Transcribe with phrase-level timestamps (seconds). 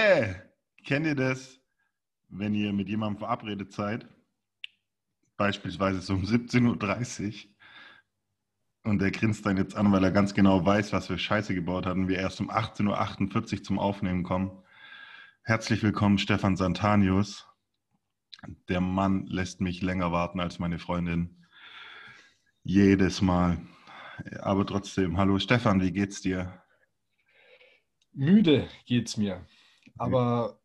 [0.00, 0.42] Leute,
[0.84, 1.60] kennt ihr das,
[2.28, 4.06] wenn ihr mit jemandem verabredet seid?
[5.36, 7.50] Beispielsweise so um 17.30 Uhr.
[8.82, 11.84] Und der grinst dann jetzt an, weil er ganz genau weiß, was wir Scheiße gebaut
[11.84, 12.08] hatten.
[12.08, 14.62] Wir erst um 18.48 Uhr zum Aufnehmen kommen.
[15.42, 17.46] Herzlich willkommen, Stefan Santanius.
[18.70, 21.44] Der Mann lässt mich länger warten als meine Freundin.
[22.62, 23.58] Jedes Mal.
[24.38, 26.62] Aber trotzdem, hallo Stefan, wie geht's dir?
[28.12, 29.46] Müde geht's mir.
[30.00, 30.58] Aber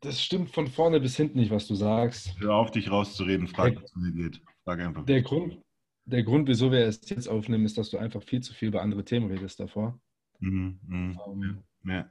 [0.00, 2.34] das stimmt von vorne bis hinten nicht, was du sagst.
[2.40, 3.46] Hör auf, dich rauszureden.
[3.46, 4.42] Frag, was mir geht.
[4.64, 5.04] Frag einfach.
[5.04, 5.60] Der Grund,
[6.04, 8.82] der Grund, wieso wir es jetzt aufnehmen, ist, dass du einfach viel zu viel über
[8.82, 10.00] andere Themen redest davor.
[10.40, 11.16] Mhm, mh.
[11.26, 12.08] Ähm, ja.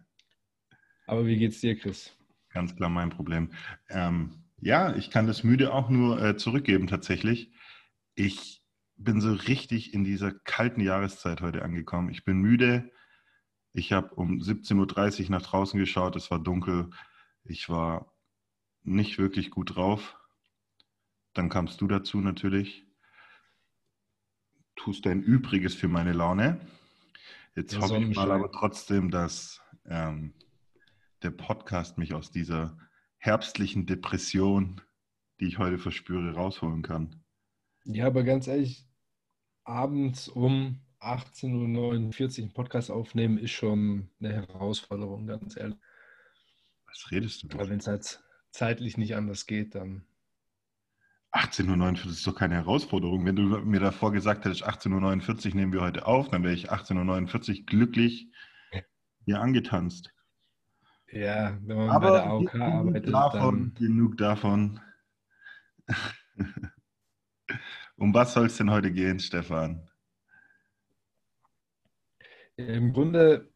[1.07, 2.15] Aber wie geht's dir, Chris?
[2.51, 3.51] Ganz klar mein Problem.
[3.89, 7.51] Ähm, ja, ich kann das müde auch nur äh, zurückgeben tatsächlich.
[8.15, 8.63] Ich
[8.95, 12.09] bin so richtig in dieser kalten Jahreszeit heute angekommen.
[12.11, 12.91] Ich bin müde.
[13.73, 16.89] Ich habe um 17.30 Uhr nach draußen geschaut, es war dunkel.
[17.43, 18.13] Ich war
[18.83, 20.17] nicht wirklich gut drauf.
[21.33, 22.85] Dann kamst du dazu natürlich.
[24.75, 26.59] Tust dein Übriges für meine Laune.
[27.55, 30.33] Jetzt hoffe ich mal aber trotzdem, dass ähm,
[31.21, 32.77] der Podcast mich aus dieser
[33.17, 34.81] herbstlichen Depression,
[35.39, 37.23] die ich heute verspüre, rausholen kann.
[37.83, 38.87] Ja, aber ganz ehrlich,
[39.63, 45.77] abends um 18.49 Uhr einen Podcast aufnehmen, ist schon eine Herausforderung, ganz ehrlich.
[46.87, 47.47] Was redest du?
[47.57, 50.05] Aber wenn es halt zeitlich nicht anders geht, dann
[51.31, 53.25] 18.49 Uhr ist doch keine Herausforderung.
[53.25, 56.71] Wenn du mir davor gesagt hättest, 18.49 Uhr nehmen wir heute auf, dann wäre ich
[56.71, 58.31] 18.49 Uhr glücklich
[59.25, 60.11] hier angetanzt.
[61.11, 64.79] Ja, wenn man bei der AOK genug arbeitet, davon, dann genug davon.
[67.95, 69.88] um was soll es denn heute gehen, Stefan?
[72.67, 73.49] Im Grunde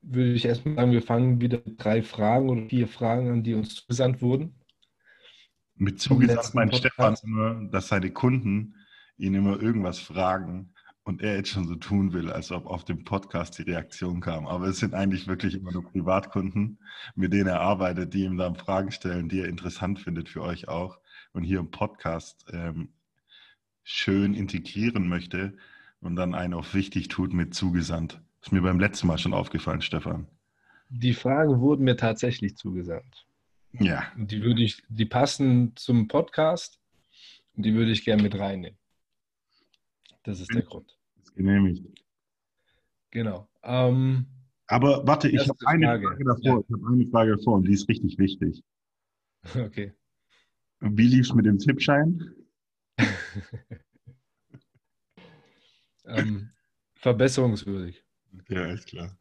[0.00, 3.74] würde ich erstmal sagen, wir fangen wieder drei Fragen oder vier Fragen an, die uns
[3.74, 4.54] zugesandt wurden.
[5.76, 8.76] Mit zugesandt meint Stefan immer, dass seine Kunden
[9.16, 13.04] ihn immer irgendwas fragen und er jetzt schon so tun will, als ob auf dem
[13.04, 14.46] Podcast die Reaktion kam.
[14.46, 16.78] Aber es sind eigentlich wirklich immer nur Privatkunden,
[17.14, 20.68] mit denen er arbeitet, die ihm dann Fragen stellen, die er interessant findet für euch
[20.68, 20.98] auch
[21.32, 22.92] und hier im Podcast ähm,
[23.82, 25.56] schön integrieren möchte
[26.02, 28.20] und dann einen auch wichtig tut mit zugesandt.
[28.42, 30.26] Ist mir beim letzten Mal schon aufgefallen, Stefan.
[30.88, 33.26] Die Fragen wurden mir tatsächlich zugesandt.
[33.78, 36.78] Ja, die würde ich, die passen zum Podcast
[37.56, 38.78] und die würde ich gerne mit reinnehmen.
[40.24, 40.98] Das ist der Grund.
[41.22, 41.84] ist genehmigt.
[43.10, 43.48] Genau.
[43.62, 44.26] Ähm,
[44.66, 46.08] Aber warte, ich habe eine Frage.
[46.08, 46.42] Frage davor.
[46.42, 46.60] Ja.
[46.60, 48.62] Ich habe eine Frage davor und die ist richtig wichtig.
[49.54, 49.92] okay.
[50.80, 52.34] Wie lief es mit dem Tippschein?
[56.16, 56.50] ähm,
[56.94, 58.04] verbesserungswürdig.
[58.48, 59.16] Ja, ist klar.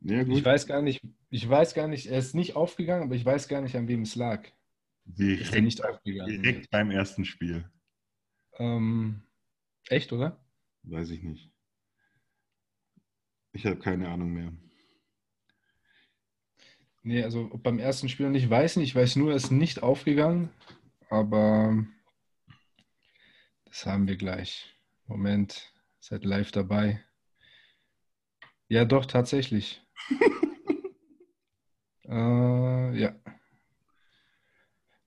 [0.00, 3.24] Ja, Ich weiß gar nicht, ich weiß gar nicht, er ist nicht aufgegangen, aber ich
[3.24, 4.44] weiß gar nicht, an wem es lag.
[5.38, 6.42] Ist er Direkt, nicht aufgegangen?
[6.42, 7.68] direkt beim ersten Spiel.
[8.58, 9.22] Ähm,
[9.88, 10.38] echt, oder?
[10.82, 11.50] Weiß ich nicht.
[13.52, 14.52] Ich habe keine Ahnung mehr.
[17.02, 18.88] Nee, also beim ersten Spiel nicht, weiß nicht.
[18.90, 20.50] Ich weiß nur, er ist nicht aufgegangen,
[21.08, 21.86] aber
[23.64, 24.76] das haben wir gleich.
[25.06, 27.04] Moment, seid live dabei.
[28.68, 29.82] Ja, doch, tatsächlich.
[32.04, 33.14] äh, ja.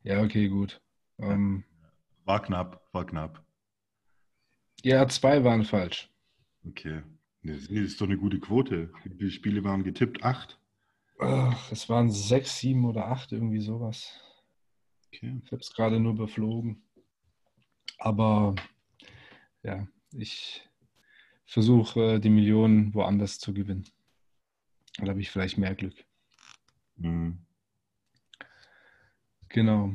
[0.03, 0.81] Ja, okay, gut.
[1.19, 1.63] Ähm,
[2.25, 3.46] War knapp, war knapp.
[4.84, 6.09] ja, zwei waren falsch.
[6.66, 7.03] Okay.
[7.44, 8.91] Das ist doch eine gute Quote.
[9.03, 10.24] Wie viele Spiele waren getippt?
[10.24, 10.59] Acht?
[11.19, 14.19] Ach, es waren sechs, sieben oder acht, irgendwie sowas.
[15.07, 15.40] Okay.
[15.44, 16.84] Ich habe es gerade nur beflogen.
[18.00, 18.56] Aber
[19.63, 20.68] ja, ich
[21.51, 23.85] versuche die Millionen woanders zu gewinnen.
[24.97, 26.06] Dann habe ich vielleicht mehr Glück.
[26.95, 27.39] Mhm.
[29.50, 29.94] Genau.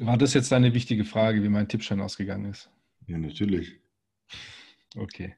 [0.00, 2.72] War das jetzt eine wichtige Frage, wie mein Tippschein ausgegangen ist?
[3.06, 3.78] Ja, natürlich.
[4.96, 5.36] Okay.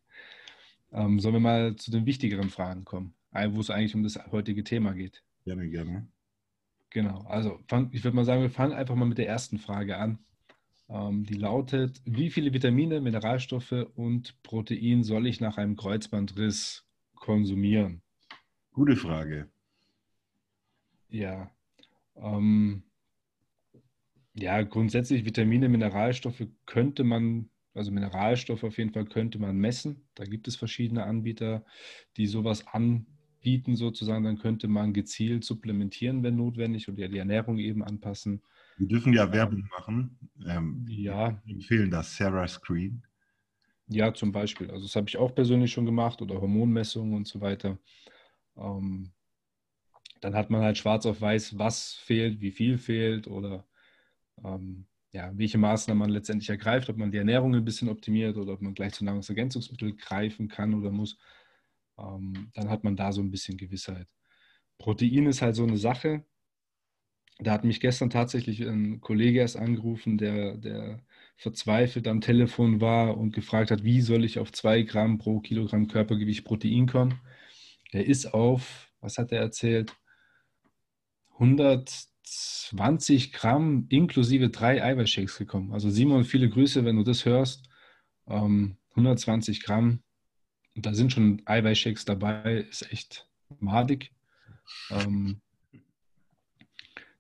[0.91, 4.19] Ähm, sollen wir mal zu den wichtigeren Fragen kommen, äh, wo es eigentlich um das
[4.31, 5.23] heutige Thema geht?
[5.45, 6.09] Gerne, gerne.
[6.89, 9.99] Genau, also fang, ich würde mal sagen, wir fangen einfach mal mit der ersten Frage
[9.99, 10.19] an.
[10.89, 18.03] Ähm, die lautet, wie viele Vitamine, Mineralstoffe und Protein soll ich nach einem Kreuzbandriss konsumieren?
[18.73, 19.49] Gute Frage.
[21.09, 21.51] Ja,
[22.17, 22.85] ähm,
[24.35, 30.09] ja, grundsätzlich Vitamine, Mineralstoffe könnte man, also Mineralstoffe auf jeden Fall könnte man messen.
[30.15, 31.65] Da gibt es verschiedene Anbieter,
[32.17, 34.25] die sowas anbieten sozusagen.
[34.25, 38.43] Dann könnte man gezielt supplementieren, wenn notwendig, oder die Ernährung eben anpassen.
[38.77, 40.19] Wir dürfen ja Werbung machen.
[40.47, 43.03] Ähm, Ja, wir empfehlen das Sarah Screen.
[43.89, 44.71] Ja, zum Beispiel.
[44.71, 47.79] Also das habe ich auch persönlich schon gemacht oder Hormonmessungen und so weiter.
[48.57, 49.13] Ähm,
[50.21, 53.67] dann hat man halt schwarz auf weiß, was fehlt, wie viel fehlt oder
[54.45, 58.55] ähm, ja, welche Maßnahmen man letztendlich ergreift, ob man die Ernährung ein bisschen optimiert oder
[58.55, 61.19] ob man gleich zu Nahrungsergänzungsmitteln greifen kann oder muss.
[61.99, 64.09] Ähm, dann hat man da so ein bisschen Gewissheit.
[64.79, 66.25] Protein ist halt so eine Sache.
[67.43, 71.01] Da hat mich gestern tatsächlich ein Kollege erst angerufen, der, der
[71.37, 75.89] verzweifelt am Telefon war und gefragt hat, wie soll ich auf zwei Gramm pro Kilogramm
[75.89, 77.21] Körpergewicht Protein kommen.
[77.93, 79.97] Der ist auf, was hat er erzählt?
[81.33, 85.73] 120 Gramm inklusive drei Eiweißshakes gekommen.
[85.73, 87.69] Also Simon, viele Grüße, wenn du das hörst.
[88.29, 90.05] Ähm, 120 Gramm.
[90.77, 93.29] Da sind schon Eiweißshakes dabei, ist echt
[93.59, 94.13] madig.
[94.91, 95.42] Ähm,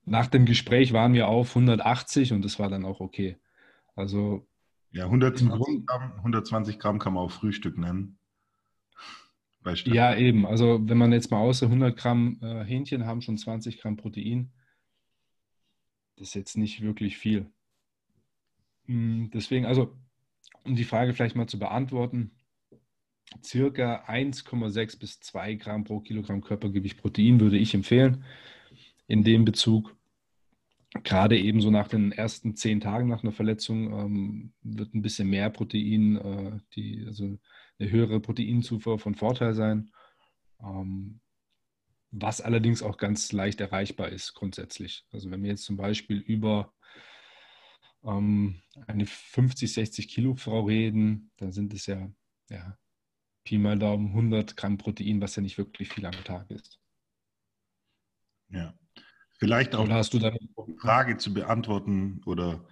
[0.04, 3.36] nach dem Gespräch waren wir auf 180 und das war dann auch okay.
[3.94, 4.46] Also
[4.90, 8.18] ja, 120 Gramm, 120 Gramm kann man auch Frühstück nennen.
[9.94, 10.44] Ja, eben.
[10.44, 14.52] Also wenn man jetzt mal außer 100 Gramm äh, Hähnchen haben, schon 20 Gramm Protein.
[16.16, 17.46] Das ist jetzt nicht wirklich viel.
[18.86, 19.96] Hm, deswegen, also
[20.64, 22.32] um die Frage vielleicht mal zu beantworten,
[23.42, 28.24] circa 1,6 bis 2 Gramm pro Kilogramm Körpergewicht Protein würde ich empfehlen
[29.06, 29.96] in dem Bezug.
[31.04, 35.48] Gerade ebenso nach den ersten zehn Tagen nach einer Verletzung ähm, wird ein bisschen mehr
[35.48, 37.38] Protein, äh, die, also
[37.78, 39.92] eine höhere Proteinzufuhr von Vorteil sein,
[40.60, 41.20] ähm,
[42.10, 45.06] was allerdings auch ganz leicht erreichbar ist grundsätzlich.
[45.10, 46.74] Also wenn wir jetzt zum Beispiel über
[48.04, 52.10] ähm, eine 50, 60 Kilo Frau reden, dann sind es ja,
[52.50, 52.76] ja
[53.44, 56.78] Pi mal Daumen 100 Gramm Protein, was ja nicht wirklich viel am Tag ist.
[58.48, 58.74] Ja.
[59.42, 60.48] Vielleicht auch hast du da die
[60.78, 62.64] Frage zu beantworten oder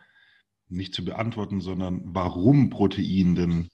[0.69, 3.71] nicht zu beantworten, sondern warum Protein denn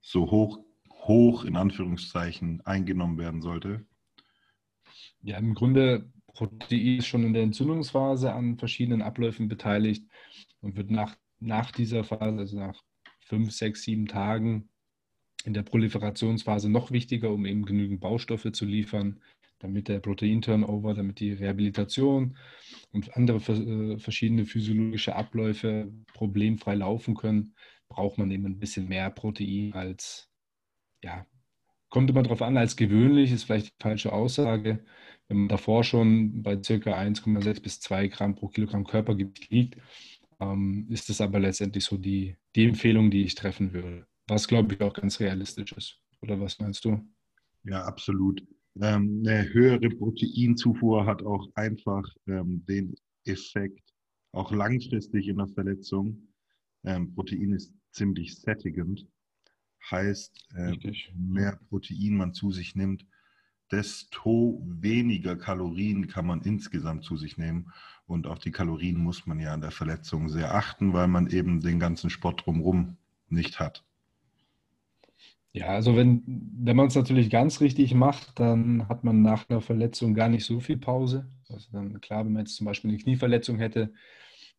[0.00, 0.58] so hoch,
[0.90, 3.86] hoch in Anführungszeichen eingenommen werden sollte.
[5.22, 10.04] Ja, im Grunde Protein ist schon in der Entzündungsphase an verschiedenen Abläufen beteiligt
[10.60, 12.82] und wird nach, nach dieser Phase, also nach
[13.20, 14.70] fünf, sechs, sieben Tagen,
[15.44, 19.20] in der Proliferationsphase noch wichtiger, um eben genügend Baustoffe zu liefern,
[19.60, 22.36] damit der Protein-Turnover, damit die Rehabilitation
[22.92, 27.54] und andere äh, verschiedene physiologische Abläufe problemfrei laufen können,
[27.88, 30.30] braucht man eben ein bisschen mehr Protein als,
[31.04, 31.26] ja,
[31.90, 34.84] kommt immer darauf an, als gewöhnlich, ist vielleicht die falsche Aussage.
[35.28, 36.72] Wenn man davor schon bei ca.
[36.72, 39.76] 1,6 bis 2 Gramm pro Kilogramm Körpergewicht liegt,
[40.40, 44.06] ähm, ist das aber letztendlich so die, die Empfehlung, die ich treffen würde.
[44.26, 46.00] Was, glaube ich, auch ganz realistisch ist.
[46.22, 47.00] Oder was meinst du?
[47.64, 48.42] Ja, absolut.
[48.80, 52.94] Ähm, eine höhere Proteinzufuhr hat auch einfach ähm, den
[53.24, 53.82] Effekt,
[54.32, 56.28] auch langfristig in der Verletzung.
[56.84, 59.06] Ähm, Protein ist ziemlich sättigend.
[59.90, 60.76] Heißt, äh,
[61.14, 63.06] mehr Protein man zu sich nimmt,
[63.70, 67.72] desto weniger Kalorien kann man insgesamt zu sich nehmen.
[68.06, 71.60] Und auf die Kalorien muss man ja an der Verletzung sehr achten, weil man eben
[71.60, 72.96] den ganzen Sport drumherum
[73.28, 73.84] nicht hat.
[75.52, 79.60] Ja, also wenn, wenn man es natürlich ganz richtig macht, dann hat man nach einer
[79.60, 81.28] Verletzung gar nicht so viel Pause.
[81.48, 83.92] Also dann klar, wenn man jetzt zum Beispiel eine Knieverletzung hätte,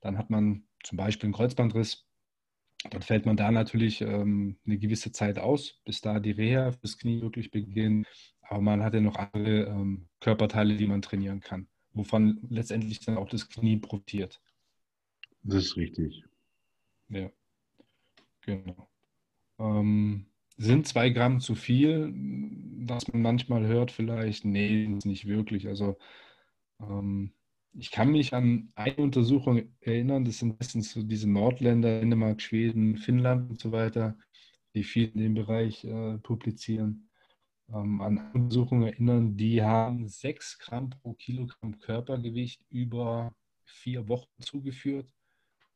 [0.02, 2.06] dann hat man zum Beispiel einen Kreuzbandriss,
[2.90, 6.98] dann fällt man da natürlich ähm, eine gewisse Zeit aus, bis da die Reha fürs
[6.98, 8.08] Knie wirklich beginnt.
[8.42, 13.18] Aber man hat ja noch andere ähm, Körperteile, die man trainieren kann, wovon letztendlich dann
[13.18, 14.42] auch das Knie profitiert.
[15.44, 16.24] Das ist richtig.
[17.08, 17.30] Ja,
[18.42, 18.90] genau.
[19.60, 20.26] Ähm,
[20.58, 22.14] sind zwei Gramm zu viel,
[22.88, 24.46] was man manchmal hört vielleicht?
[24.46, 25.68] Nee, nicht wirklich.
[25.68, 25.98] Also
[26.80, 27.34] ähm,
[27.74, 32.98] ich kann mich an eine Untersuchung erinnern, das sind meistens so diese Nordländer, Dänemark, Schweden,
[32.98, 34.18] Finnland und so weiter,
[34.76, 37.10] die viel in dem Bereich äh, publizieren.
[37.70, 43.34] Ähm, an Untersuchungen erinnern, die haben sechs Gramm pro Kilogramm Körpergewicht über
[43.66, 45.08] vier Wochen zugeführt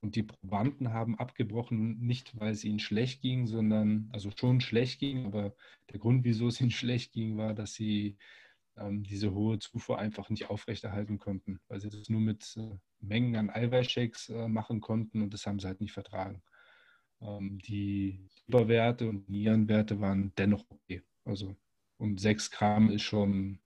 [0.06, 5.00] und die Probanden haben abgebrochen, nicht weil es ihnen schlecht ging, sondern, also schon schlecht
[5.00, 5.56] ging, aber
[5.92, 8.18] der Grund, wieso es ihnen schlecht ging, war, dass sie
[8.78, 13.36] ähm, diese hohe Zufuhr einfach nicht aufrechterhalten konnten, weil sie das nur mit äh, Mengen
[13.36, 16.44] an Eiweißshakes äh, machen konnten und das haben sie halt nicht vertragen.
[17.22, 21.02] Ähm, die Überwerte und Nierenwerte waren dennoch okay.
[21.24, 21.56] Also
[21.98, 23.60] und 6 Gramm ist schon,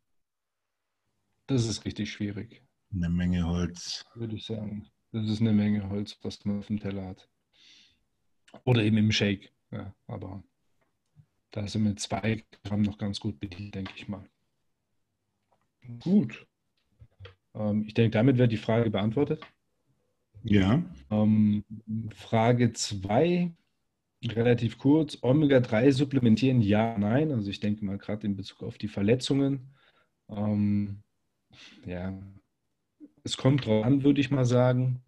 [1.48, 2.64] das ist richtig schwierig.
[2.94, 4.06] Eine Menge Holz.
[4.16, 4.90] Würde ich sagen.
[5.12, 7.28] Das ist eine Menge Holz, was man auf dem Teller hat.
[8.64, 9.52] Oder eben im Shake.
[9.72, 10.44] Ja, aber
[11.52, 14.28] da sind wir zwei Gramm noch ganz gut bedient, denke ich mal.
[16.00, 16.48] Gut.
[17.56, 19.42] Ähm, ich denke, damit wird die Frage beantwortet.
[20.44, 20.84] Ja.
[21.10, 21.66] Ähm,
[22.12, 23.52] Frage 2,
[24.24, 25.18] relativ kurz.
[25.22, 27.32] Omega-3 supplementieren, ja, nein.
[27.32, 29.74] Also ich denke mal gerade in Bezug auf die Verletzungen.
[30.30, 31.02] Ähm,
[31.86, 32.18] ja,
[33.30, 35.04] es kommt drauf an, würde ich mal sagen.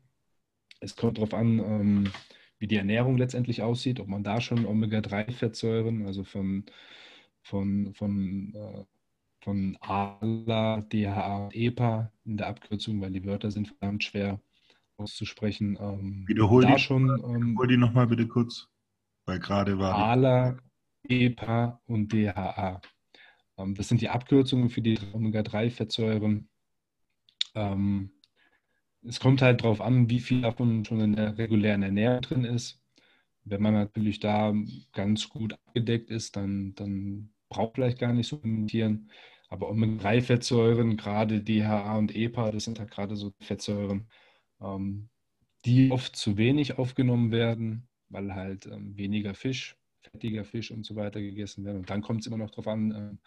[0.79, 2.11] Es kommt darauf an, ähm,
[2.59, 6.65] wie die Ernährung letztendlich aussieht, ob man da schon Omega-3-Fettsäuren, also von,
[7.41, 8.83] von, von, äh,
[9.43, 14.39] von ALA, DHA und EPA in der Abkürzung, weil die Wörter sind verdammt schwer
[14.97, 15.79] auszusprechen.
[15.81, 18.67] Ähm, wiederhol, da die, schon, ähm, wiederhol die nochmal bitte kurz,
[19.25, 19.95] weil gerade war.
[19.95, 20.57] ALA,
[21.07, 22.81] EPA und DHA.
[23.57, 26.50] Ähm, das sind die Abkürzungen für die Omega-3-Fettsäuren.
[27.55, 28.11] Ähm,
[29.03, 32.81] es kommt halt darauf an, wie viel davon schon in der regulären Ernährung drin ist.
[33.43, 34.53] Wenn man natürlich da
[34.93, 39.09] ganz gut abgedeckt ist, dann, dann braucht vielleicht gar nicht supplementieren.
[39.49, 44.07] Aber Omega-3-Fettsäuren, gerade DHA und EPA, das sind halt gerade so Fettsäuren,
[44.61, 45.09] ähm,
[45.65, 50.95] die oft zu wenig aufgenommen werden, weil halt ähm, weniger Fisch, fettiger Fisch und so
[50.95, 51.79] weiter gegessen werden.
[51.79, 53.19] Und dann kommt es immer noch darauf an, ähm,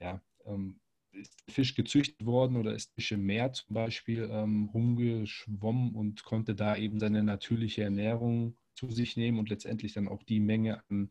[0.00, 0.80] ja, ähm,
[1.12, 6.54] ist Fisch gezüchtet worden oder ist Fisch im Meer zum Beispiel ähm, rumgeschwommen und konnte
[6.54, 11.10] da eben seine natürliche Ernährung zu sich nehmen und letztendlich dann auch die Menge an,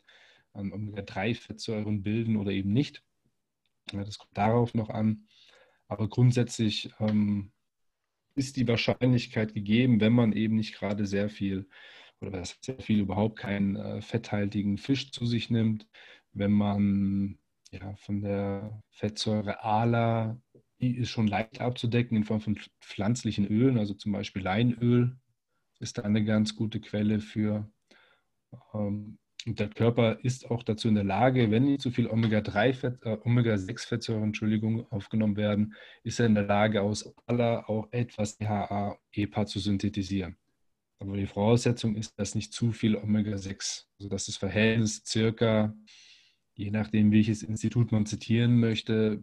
[0.52, 3.02] an Omega-3-Fettsäuren bilden oder eben nicht.
[3.92, 5.26] Ja, das kommt darauf noch an.
[5.88, 7.52] Aber grundsätzlich ähm,
[8.34, 11.68] ist die Wahrscheinlichkeit gegeben, wenn man eben nicht gerade sehr viel
[12.20, 15.88] oder sehr viel überhaupt keinen äh, fetthaltigen Fisch zu sich nimmt,
[16.32, 17.39] wenn man
[17.70, 20.40] ja, von der Fettsäure ALA,
[20.80, 25.16] die ist schon leicht abzudecken in Form von pflanzlichen Ölen, also zum Beispiel Leinöl
[25.78, 27.70] ist da eine ganz gute Quelle für.
[28.74, 33.04] Ähm, und der Körper ist auch dazu in der Lage, wenn nicht zu viel Omega-3,
[33.04, 38.98] äh, Omega-6-Fettsäuren, Entschuldigung, aufgenommen werden, ist er in der Lage, aus ALA auch etwas DHA,
[39.12, 40.36] EPA zu synthetisieren.
[40.98, 45.74] Aber die Voraussetzung ist, dass nicht zu viel Omega-6, also dass das Verhältnis circa
[46.60, 49.22] je nachdem, welches Institut man zitieren möchte,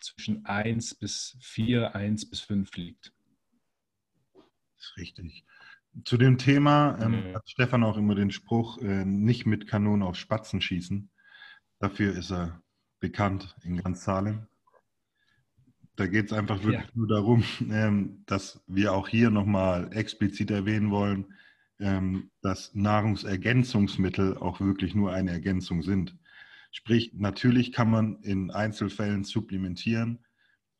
[0.00, 3.12] zwischen 1 bis 4, 1 bis 5 liegt.
[4.34, 5.44] Das ist richtig.
[6.04, 7.34] Zu dem Thema ähm, ja.
[7.34, 11.10] hat Stefan auch immer den Spruch, äh, nicht mit Kanonen auf Spatzen schießen.
[11.78, 12.62] Dafür ist er
[13.00, 14.46] bekannt in ganz Salem.
[15.96, 16.90] Da geht es einfach wirklich ja.
[16.94, 21.34] nur darum, ähm, dass wir auch hier nochmal explizit erwähnen wollen,
[21.80, 26.16] ähm, dass Nahrungsergänzungsmittel auch wirklich nur eine Ergänzung sind.
[26.70, 30.24] Sprich, natürlich kann man in Einzelfällen supplementieren,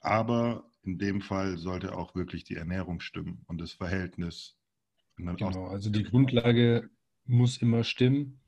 [0.01, 4.57] aber in dem Fall sollte auch wirklich die Ernährung stimmen und das Verhältnis.
[5.17, 6.91] Genau, also die Grundlage
[7.25, 8.41] muss immer stimmen.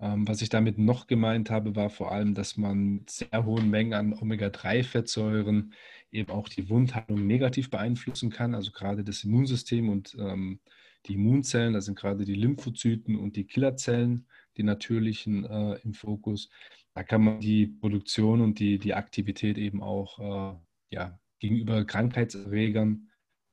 [0.00, 3.70] Ähm, was ich damit noch gemeint habe, war vor allem, dass man mit sehr hohen
[3.70, 5.72] Mengen an Omega-3-Fettsäuren
[6.10, 10.60] eben auch die Wundheilung negativ beeinflussen kann, also gerade das Immunsystem und ähm,
[11.06, 16.48] die Immunzellen, das sind gerade die Lymphozyten und die Killerzellen, die natürlichen äh, im Fokus
[16.94, 20.56] da kann man die Produktion und die, die Aktivität eben auch äh,
[20.90, 23.10] ja, gegenüber Krankheitserregern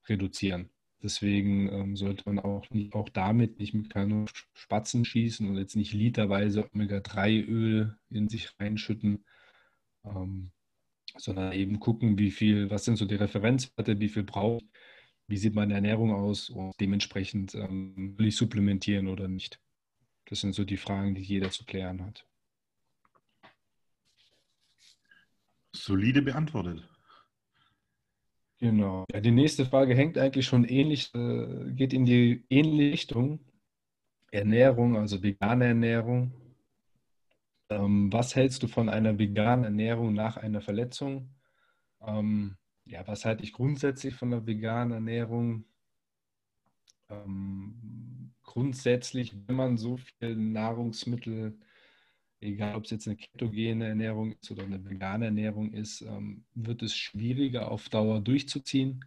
[0.08, 0.70] reduzieren.
[1.04, 5.76] Deswegen ähm, sollte man auch, nicht, auch damit nicht mit kleinen Spatzen schießen und jetzt
[5.76, 9.26] nicht literweise Omega-3-Öl in sich reinschütten,
[10.06, 10.52] ähm,
[11.18, 14.64] sondern eben gucken, wie viel, was sind so die Referenzwerte, wie viel braucht,
[15.28, 19.60] wie sieht meine Ernährung aus und dementsprechend ähm, will ich supplementieren oder nicht.
[20.26, 22.28] Das sind so die Fragen, die jeder zu klären hat.
[25.74, 26.88] Solide beantwortet.
[28.60, 29.06] Genau.
[29.12, 33.40] Ja, die nächste Frage hängt eigentlich schon ähnlich, äh, geht in die ähnliche Richtung.
[34.32, 36.32] Ernährung, also vegane Ernährung.
[37.70, 41.34] Ähm, was hältst du von einer veganen Ernährung nach einer Verletzung?
[42.02, 45.66] Ähm, ja, was halte ich grundsätzlich von einer veganen Ernährung?
[47.10, 51.58] Ähm, grundsätzlich, wenn man so viel Nahrungsmittel
[52.42, 56.82] egal ob es jetzt eine ketogene Ernährung ist oder eine vegane Ernährung ist, ähm, wird
[56.82, 59.06] es schwieriger auf Dauer durchzuziehen,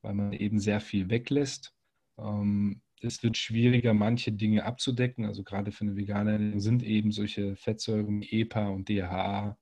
[0.00, 1.74] weil man eben sehr viel weglässt.
[2.18, 5.26] Ähm, es wird schwieriger, manche Dinge abzudecken.
[5.26, 9.58] Also gerade für eine vegane Ernährung sind eben solche Fettsäuren wie EPA und DHA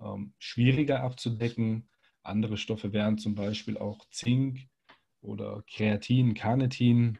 [0.00, 1.88] ähm, schwieriger abzudecken.
[2.22, 4.60] Andere Stoffe wären zum Beispiel auch Zink
[5.20, 7.18] oder Kreatin, Carnitin.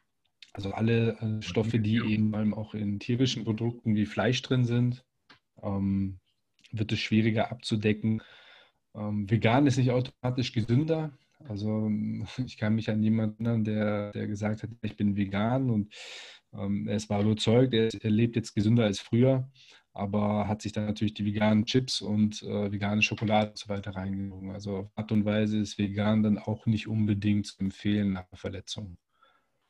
[0.53, 5.05] Also alle äh, Stoffe, die eben auch in tierischen Produkten wie Fleisch drin sind
[5.65, 6.21] ähm,
[6.73, 8.23] wird es schwieriger abzudecken.
[8.95, 11.17] Ähm, vegan ist nicht automatisch gesünder.
[11.49, 11.91] Also
[12.45, 15.95] ich kann mich an jemanden erinnern, der, der gesagt hat, ich bin vegan und
[16.53, 19.51] ähm, er ist mal überzeugt, er, er, lebt jetzt gesünder als früher,
[19.93, 23.95] aber hat sich dann natürlich die veganen Chips und äh, vegane Schokolade und so weiter
[23.95, 24.51] reingezogen.
[24.53, 28.99] Also auf Art und Weise ist vegan dann auch nicht unbedingt zu empfehlen nach Verletzungen.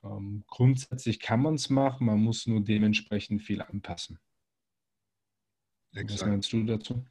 [0.04, 4.18] Ähm, grundsätzlich kann man es machen, man muss nur dementsprechend viel anpassen.
[5.94, 6.22] Exakt.
[6.22, 7.04] Was meinst du dazu?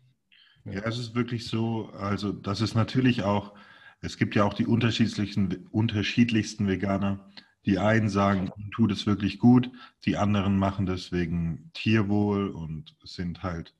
[0.65, 0.73] Ja.
[0.73, 3.53] ja, es ist wirklich so, also dass es natürlich auch
[4.01, 7.31] Es gibt ja auch die unterschiedlichsten, unterschiedlichsten Veganer.
[7.65, 9.71] Die einen sagen, tut es wirklich gut,
[10.05, 13.73] die anderen machen das wegen Tierwohl und sind halt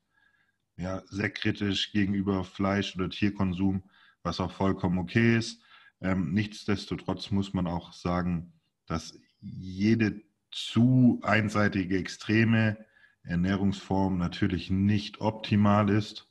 [0.76, 3.82] ja, sehr kritisch gegenüber Fleisch- oder Tierkonsum,
[4.22, 5.62] was auch vollkommen okay ist.
[6.00, 8.54] Ähm, nichtsdestotrotz muss man auch sagen,
[8.86, 12.78] dass jede zu einseitige, extreme
[13.24, 16.30] Ernährungsform natürlich nicht optimal ist.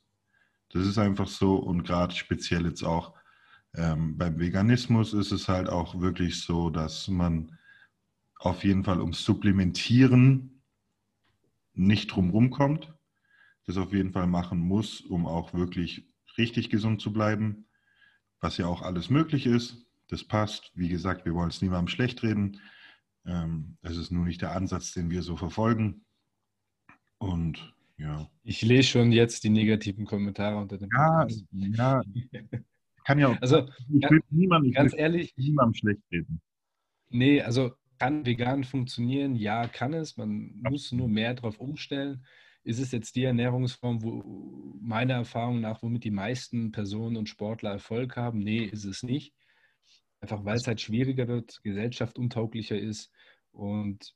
[0.70, 3.14] Das ist einfach so und gerade speziell jetzt auch
[3.76, 7.58] ähm, beim Veganismus ist es halt auch wirklich so, dass man
[8.38, 10.62] auf jeden Fall ums Supplementieren
[11.72, 12.92] nicht drumherum kommt.
[13.66, 16.06] Das auf jeden Fall machen muss, um auch wirklich
[16.38, 17.66] richtig gesund zu bleiben,
[18.40, 19.86] was ja auch alles möglich ist.
[20.08, 20.70] Das passt.
[20.74, 22.60] Wie gesagt, wir wollen es niemandem schlecht reden.
[23.26, 26.03] Ähm, es ist nur nicht der Ansatz, den wir so verfolgen.
[27.24, 28.28] Und ja.
[28.42, 31.44] Ich lese schon jetzt die negativen Kommentare unter dem ja, Podcast.
[31.50, 32.02] Ja,
[33.04, 33.40] kann ja auch.
[33.40, 36.40] Also, ich will niemandem, ganz will ehrlich, niemandem schlecht reden.
[37.10, 39.36] Nee, also kann vegan funktionieren?
[39.36, 40.16] Ja, kann es.
[40.16, 40.70] Man Absolut.
[40.70, 42.26] muss nur mehr darauf umstellen.
[42.64, 44.22] Ist es jetzt die Ernährungsform, wo
[44.80, 48.38] meiner Erfahrung nach, womit die meisten Personen und Sportler Erfolg haben?
[48.38, 49.34] Nee, ist es nicht.
[50.20, 53.10] Einfach weil es halt schwieriger wird, Gesellschaft untauglicher ist.
[53.52, 54.14] Und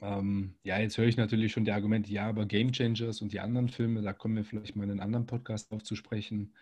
[0.00, 3.40] ähm, ja, jetzt höre ich natürlich schon die Argumente, ja, aber Game Changers und die
[3.40, 6.54] anderen Filme, da kommen wir vielleicht mal in einem anderen Podcast drauf zu sprechen.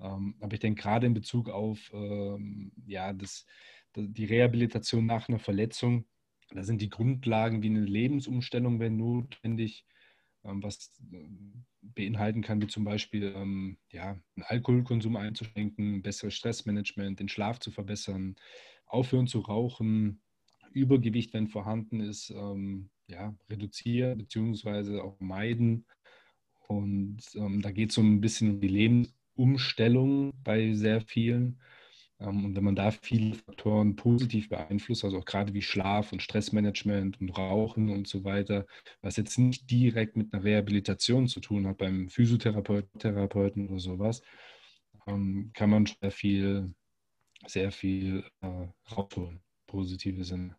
[0.00, 3.46] Ähm, aber ich denke gerade in Bezug auf ähm, ja, das,
[3.94, 6.06] die Rehabilitation nach einer Verletzung,
[6.50, 9.86] da sind die Grundlagen wie eine Lebensumstellung wenn notwendig,
[10.44, 11.28] ähm, was äh,
[11.82, 17.70] beinhalten kann, wie zum Beispiel ähm, ja, einen Alkoholkonsum einzuschränken, besseres Stressmanagement, den Schlaf zu
[17.70, 18.34] verbessern,
[18.86, 20.20] aufhören zu rauchen,
[20.72, 25.00] Übergewicht, wenn vorhanden ist, ähm, ja, reduzieren bzw.
[25.00, 25.86] auch meiden.
[26.68, 31.60] Und ähm, da geht es so ein bisschen um die Lebens Umstellung bei sehr vielen.
[32.20, 36.22] Ähm, und wenn man da viele Faktoren positiv beeinflusst, also auch gerade wie Schlaf und
[36.22, 38.66] Stressmanagement und Rauchen und so weiter,
[39.00, 44.22] was jetzt nicht direkt mit einer Rehabilitation zu tun hat, beim Physiotherapeuten Therapeuten oder sowas,
[45.06, 46.74] ähm, kann man sehr viel,
[47.46, 50.56] sehr viel äh, rausholen, positive Sinne.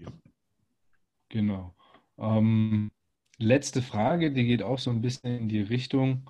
[0.00, 0.08] Ja.
[1.28, 1.74] Genau.
[2.18, 2.90] Ähm,
[3.38, 6.28] letzte Frage, die geht auch so ein bisschen in die Richtung.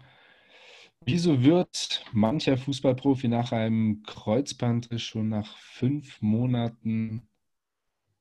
[1.05, 7.23] Wieso wird mancher Fußballprofi nach einem Kreuzbandriss schon nach fünf Monaten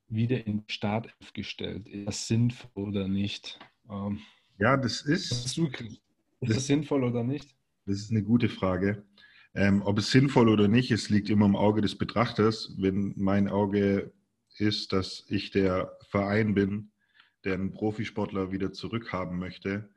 [0.07, 1.87] wieder in Startelf gestellt?
[1.87, 3.59] Ist das sinnvoll oder nicht?
[3.89, 4.19] Ähm,
[4.57, 5.31] ja, das ist.
[5.31, 7.55] Ist das, das, sinnvoll oder nicht?
[7.85, 9.05] Das ist eine gute Frage.
[9.53, 12.73] Ähm, ob es sinnvoll oder nicht ist, liegt immer im Auge des Betrachters.
[12.77, 14.11] Wenn mein Auge
[14.57, 16.91] ist, dass ich der Verein bin,
[17.43, 19.89] der einen Profisportler wieder zurückhaben möchte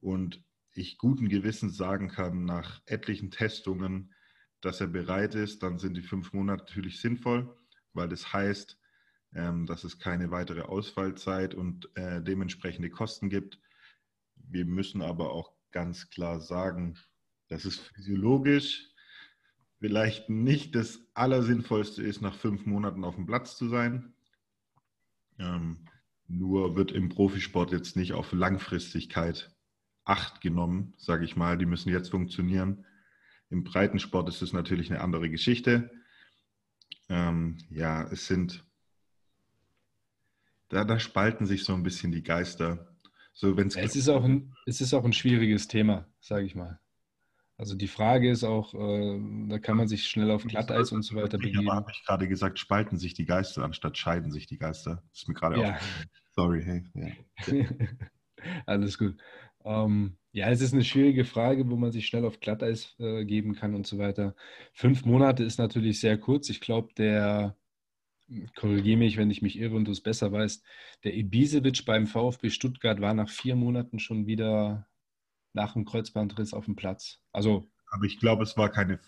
[0.00, 0.42] und
[0.72, 4.14] ich guten Gewissens sagen kann, nach etlichen Testungen,
[4.60, 7.56] dass er bereit ist, dann sind die fünf Monate natürlich sinnvoll,
[7.92, 8.78] weil das heißt,
[9.34, 13.58] ähm, dass es keine weitere Ausfallzeit und äh, dementsprechende Kosten gibt.
[14.34, 16.98] Wir müssen aber auch ganz klar sagen,
[17.48, 18.88] dass es physiologisch
[19.78, 24.14] vielleicht nicht das Allersinnvollste ist, nach fünf Monaten auf dem Platz zu sein.
[25.38, 25.86] Ähm,
[26.28, 29.52] nur wird im Profisport jetzt nicht auf Langfristigkeit
[30.06, 31.58] Acht genommen, sage ich mal.
[31.58, 32.86] Die müssen jetzt funktionieren.
[33.50, 35.90] Im Breitensport ist es natürlich eine andere Geschichte.
[37.08, 38.64] Ähm, ja, es sind,
[40.68, 42.96] da, da spalten sich so ein bisschen die Geister.
[43.32, 46.78] So, wenn's es, ist auch ein, es ist auch ein schwieriges Thema, sage ich mal.
[47.58, 51.16] Also die Frage ist auch, äh, da kann man sich schnell auf Glatteis und so
[51.16, 51.70] weiter begeben.
[51.70, 55.02] habe ich gerade gesagt, spalten sich die Geister anstatt scheiden sich die Geister.
[55.10, 55.78] Das ist mir gerade ja.
[56.34, 56.84] Sorry, hey.
[57.46, 57.64] Ja.
[58.66, 59.16] Alles gut.
[59.64, 63.54] Ähm, ja, es ist eine schwierige Frage, wo man sich schnell auf Glatteis äh, geben
[63.54, 64.36] kann und so weiter.
[64.74, 66.50] Fünf Monate ist natürlich sehr kurz.
[66.50, 67.56] Ich glaube, der,
[68.54, 70.62] korrigiere mich, wenn ich mich irre und du es besser weißt,
[71.04, 74.86] der Ibisevic beim VfB Stuttgart war nach vier Monaten schon wieder
[75.56, 77.18] nach dem Kreuzbandriss auf dem Platz.
[77.32, 78.98] Also, aber ich glaube, es war keine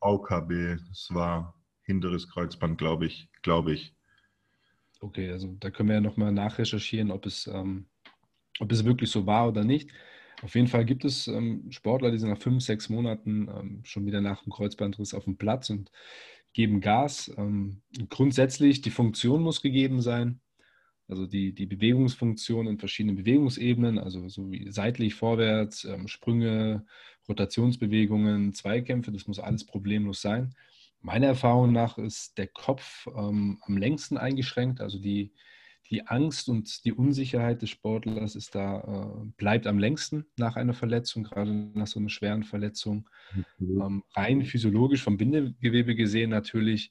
[0.00, 3.94] VKB, es war hinteres Kreuzband, glaube ich, glaube ich.
[5.00, 7.86] Okay, also da können wir ja nochmal nachrecherchieren, ob es, ähm,
[8.58, 9.90] ob es wirklich so war oder nicht.
[10.42, 14.06] Auf jeden Fall gibt es ähm, Sportler, die sind nach fünf, sechs Monaten ähm, schon
[14.06, 15.90] wieder nach dem Kreuzbandriss auf dem Platz und
[16.52, 17.32] geben Gas.
[17.36, 20.40] Ähm, grundsätzlich, die Funktion muss gegeben sein.
[21.08, 26.86] Also die, die Bewegungsfunktion in verschiedenen Bewegungsebenen, also so wie seitlich, vorwärts, ähm, Sprünge,
[27.28, 30.54] Rotationsbewegungen, Zweikämpfe, das muss alles problemlos sein.
[31.00, 35.32] Meiner Erfahrung nach ist der Kopf ähm, am längsten eingeschränkt, also die,
[35.90, 40.72] die Angst und die Unsicherheit des Sportlers ist da, äh, bleibt am längsten nach einer
[40.72, 43.08] Verletzung, gerade nach so einer schweren Verletzung.
[43.34, 43.82] Mhm.
[43.82, 46.90] Ähm, rein physiologisch vom Bindegewebe gesehen natürlich,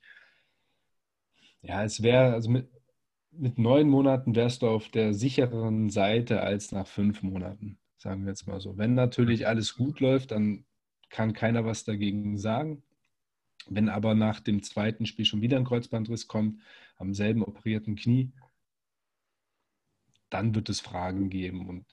[1.64, 2.70] ja, es wäre, also mit,
[3.38, 8.30] mit neun Monaten wärst du auf der sichereren Seite als nach fünf Monaten, sagen wir
[8.30, 8.78] jetzt mal so.
[8.78, 10.66] Wenn natürlich alles gut läuft, dann
[11.10, 12.84] kann keiner was dagegen sagen.
[13.68, 16.62] Wenn aber nach dem zweiten Spiel schon wieder ein Kreuzbandriss kommt,
[16.98, 18.32] am selben operierten Knie,
[20.30, 21.70] dann wird es Fragen geben.
[21.70, 21.86] Und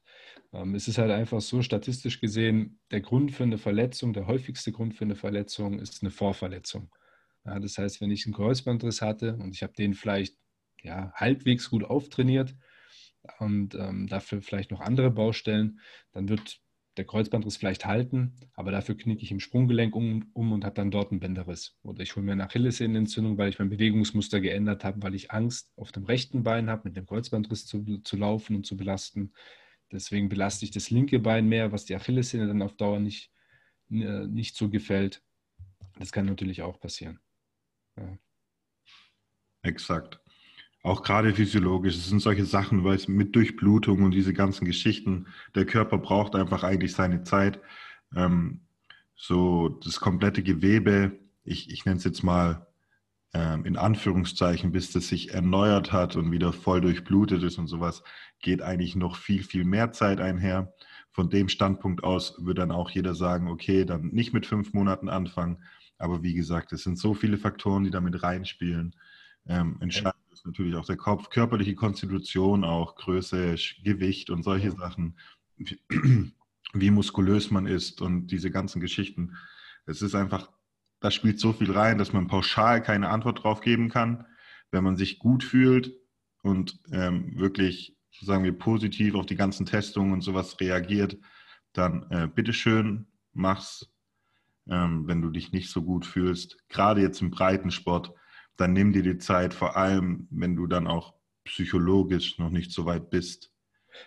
[0.53, 4.73] ähm, es ist halt einfach so, statistisch gesehen, der Grund für eine Verletzung, der häufigste
[4.73, 6.91] Grund für eine Verletzung ist eine Vorverletzung.
[7.45, 10.37] Ja, das heißt, wenn ich einen Kreuzbandriss hatte und ich habe den vielleicht
[10.83, 12.55] ja, halbwegs gut auftrainiert
[13.39, 15.81] und ähm, dafür vielleicht noch andere Baustellen,
[16.13, 16.61] dann wird
[16.97, 20.91] der Kreuzbandriss vielleicht halten, aber dafür knicke ich im Sprunggelenk um, um und habe dann
[20.91, 21.79] dort einen Bänderriss.
[21.83, 25.73] Oder ich hole mir eine Achillessehnenentzündung, weil ich mein Bewegungsmuster geändert habe, weil ich Angst
[25.77, 29.33] auf dem rechten Bein habe, mit dem Kreuzbandriss zu, zu laufen und zu belasten.
[29.93, 33.31] Deswegen belaste ich das linke Bein mehr, was die Achillessehne dann auf Dauer nicht,
[33.91, 35.23] äh, nicht so gefällt.
[35.99, 37.21] Das kann natürlich auch passieren.
[37.97, 38.19] Ja.
[39.63, 40.20] Exakt
[40.83, 45.27] auch gerade physiologisch, es sind solche Sachen, weil es mit Durchblutung und diese ganzen Geschichten,
[45.55, 47.61] der Körper braucht einfach eigentlich seine Zeit.
[48.17, 48.61] Ähm,
[49.15, 51.13] so das komplette Gewebe,
[51.45, 52.67] ich, ich nenne es jetzt mal
[53.35, 58.03] ähm, in Anführungszeichen, bis das sich erneuert hat und wieder voll durchblutet ist und sowas,
[58.41, 60.73] geht eigentlich noch viel, viel mehr Zeit einher.
[61.13, 65.09] Von dem Standpunkt aus wird dann auch jeder sagen, okay, dann nicht mit fünf Monaten
[65.11, 65.59] anfangen.
[65.99, 68.97] Aber wie gesagt, es sind so viele Faktoren, die damit reinspielen.
[69.47, 75.19] Ähm, entscheidend ist natürlich auch der Kopf, körperliche Konstitution, auch Größe, Gewicht und solche Sachen,
[75.57, 75.79] wie,
[76.73, 79.37] wie muskulös man ist und diese ganzen Geschichten.
[79.85, 80.51] Es ist einfach,
[81.01, 84.25] da spielt so viel rein, dass man pauschal keine Antwort drauf geben kann.
[84.71, 85.95] Wenn man sich gut fühlt
[86.43, 91.19] und ähm, wirklich, sagen wir, positiv auf die ganzen Testungen und sowas reagiert,
[91.75, 93.91] dann äh, bitteschön, mach's.
[94.67, 98.15] Ähm, wenn du dich nicht so gut fühlst, gerade jetzt im Breitensport,
[98.61, 102.85] dann nimm dir die Zeit, vor allem wenn du dann auch psychologisch noch nicht so
[102.85, 103.51] weit bist.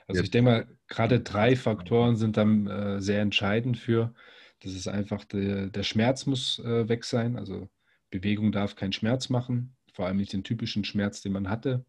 [0.08, 0.26] Also Jetzt.
[0.26, 4.14] ich denke mal, gerade drei Faktoren sind dann äh, sehr entscheidend für.
[4.62, 7.38] Das ist einfach, der, der Schmerz muss äh, weg sein.
[7.38, 7.70] Also
[8.10, 11.86] Bewegung darf keinen Schmerz machen, vor allem nicht den typischen Schmerz, den man hatte.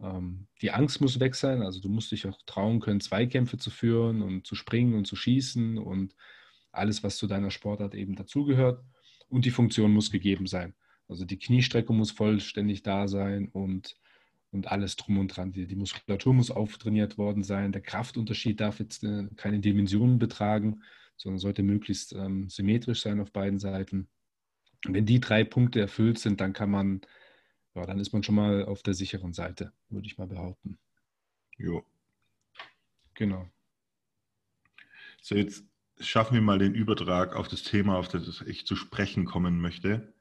[0.00, 1.62] Ähm, die Angst muss weg sein.
[1.62, 5.16] Also du musst dich auch trauen können, Zweikämpfe zu führen und zu springen und zu
[5.16, 6.14] schießen und
[6.72, 8.84] alles, was zu deiner Sportart eben dazugehört.
[9.28, 10.74] Und die Funktion muss gegeben sein.
[11.08, 13.96] Also die Kniestreckung muss vollständig da sein und,
[14.50, 15.52] und alles drum und dran.
[15.52, 17.72] Die, die Muskulatur muss auftrainiert worden sein.
[17.72, 20.82] Der Kraftunterschied darf jetzt äh, keine Dimensionen betragen,
[21.16, 24.08] sondern sollte möglichst ähm, symmetrisch sein auf beiden Seiten.
[24.86, 27.00] Und wenn die drei Punkte erfüllt sind, dann kann man,
[27.74, 30.78] ja, dann ist man schon mal auf der sicheren Seite, würde ich mal behaupten.
[31.56, 31.84] Jo.
[33.14, 33.48] Genau.
[35.20, 35.64] So, jetzt
[36.00, 40.13] schaffen wir mal den Übertrag auf das Thema, auf das ich zu sprechen kommen möchte.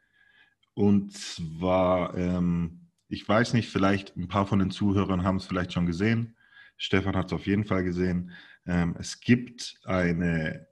[0.73, 5.73] Und zwar, ähm, ich weiß nicht, vielleicht ein paar von den Zuhörern haben es vielleicht
[5.73, 6.35] schon gesehen.
[6.77, 8.31] Stefan hat es auf jeden Fall gesehen.
[8.65, 10.67] Ähm, es gibt eine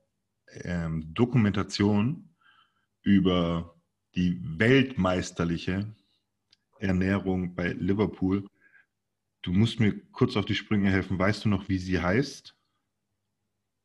[0.64, 2.30] ähm, Dokumentation
[3.04, 3.76] über
[4.16, 5.96] die weltmeisterliche
[6.80, 8.48] Ernährung bei Liverpool.
[9.44, 11.18] Du musst mir kurz auf die Sprünge helfen.
[11.18, 12.56] Weißt du noch, wie sie heißt?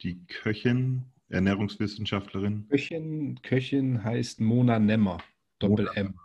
[0.03, 2.67] Die Köchin, Ernährungswissenschaftlerin?
[2.69, 5.19] Köchin, Köchin heißt Mona Nemmer.
[5.59, 6.19] Doppel-M.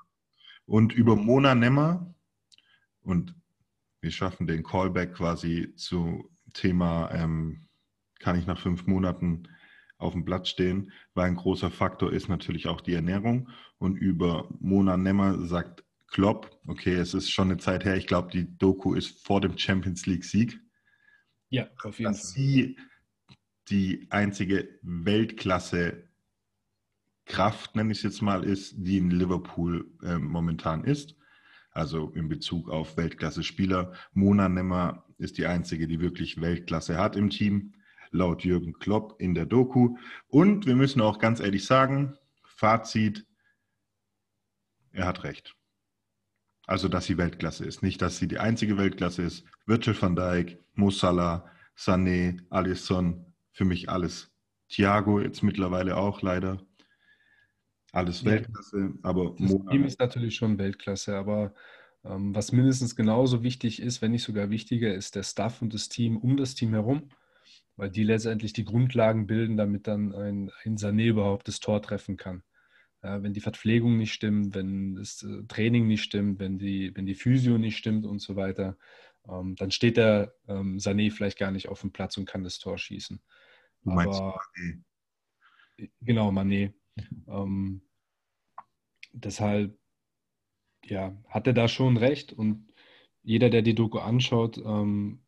[0.66, 2.14] Und über Mona Nemmer
[3.02, 3.36] und
[4.02, 7.68] wir schaffen den Callback quasi zu Thema, ähm,
[8.20, 9.48] kann ich nach fünf Monaten
[9.98, 13.50] auf dem Blatt stehen, weil ein großer Faktor ist natürlich auch die Ernährung.
[13.78, 18.32] Und über Mona Nemmer sagt Klopp, okay, es ist schon eine Zeit her, ich glaube,
[18.32, 20.60] die Doku ist vor dem Champions League-Sieg.
[21.50, 22.32] Ja, auf jeden dass Fall.
[22.34, 22.78] sie
[23.70, 26.10] die einzige Weltklasse
[27.26, 31.16] Kraft, nenne ich es jetzt mal, ist, die in Liverpool äh, momentan ist.
[31.72, 33.94] Also in Bezug auf Weltklasse-Spieler.
[34.14, 37.74] Mona Nemmer ist die einzige, die wirklich Weltklasse hat im Team,
[38.12, 39.96] laut Jürgen Klopp in der Doku.
[40.28, 43.26] Und wir müssen auch ganz ehrlich sagen, Fazit,
[44.92, 45.56] er hat recht.
[46.68, 47.82] Also, dass sie Weltklasse ist.
[47.82, 49.46] Nicht, dass sie die einzige Weltklasse ist.
[49.66, 54.32] Virgil van Dijk, Mo Salah, Sané, Alisson, für mich alles.
[54.70, 56.62] Thiago jetzt mittlerweile auch leider.
[57.92, 61.54] Alles Weltklasse, aber das Team ist natürlich schon Weltklasse, aber
[62.06, 65.90] ähm, was mindestens genauso wichtig ist, wenn nicht sogar wichtiger, ist der Staff und das
[65.90, 67.10] Team um das Team herum,
[67.76, 72.18] weil die letztendlich die Grundlagen bilden, damit dann ein, ein Sané überhaupt das Tor treffen
[72.18, 72.44] kann.
[73.04, 77.06] Ja, wenn die Verpflegung nicht stimmt, wenn das äh, Training nicht stimmt, wenn die, wenn
[77.06, 78.78] die Physio nicht stimmt und so weiter,
[79.28, 82.60] ähm, dann steht der ähm, Sané vielleicht gar nicht auf dem Platz und kann das
[82.60, 83.20] Tor schießen.
[83.84, 84.84] Du meinst Aber, Mané?
[86.02, 86.74] Genau, Mané.
[87.28, 87.82] Ähm,
[89.14, 89.78] deshalb,
[90.86, 92.72] ja, hat er da schon recht und
[93.24, 95.22] jeder, der die Doku anschaut, ähm,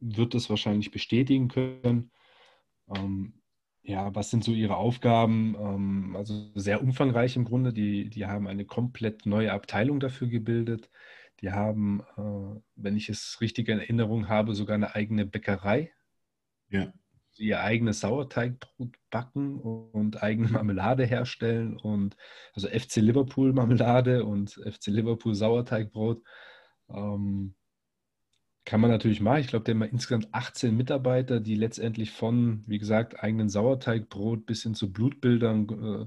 [0.00, 2.10] wird es wahrscheinlich bestätigen können.
[2.94, 3.34] Ähm,
[3.82, 5.56] ja, was sind so ihre Aufgaben?
[5.58, 7.72] Ähm, also sehr umfangreich im Grunde.
[7.72, 10.90] Die, die haben eine komplett neue Abteilung dafür gebildet.
[11.40, 15.90] Die haben, äh, wenn ich es richtig in Erinnerung habe, sogar eine eigene Bäckerei.
[16.68, 16.92] Ja.
[17.38, 22.16] Ihr eigenes Sauerteigbrot backen und eigene Marmelade herstellen und
[22.54, 26.22] also FC Liverpool Marmelade und FC Liverpool Sauerteigbrot.
[26.90, 27.54] Ähm,
[28.64, 29.40] kann man natürlich machen.
[29.40, 34.62] Ich glaube, der hat insgesamt 18 Mitarbeiter, die letztendlich von, wie gesagt, eigenen Sauerteigbrot bis
[34.62, 36.06] hin zu Blutbildern, äh,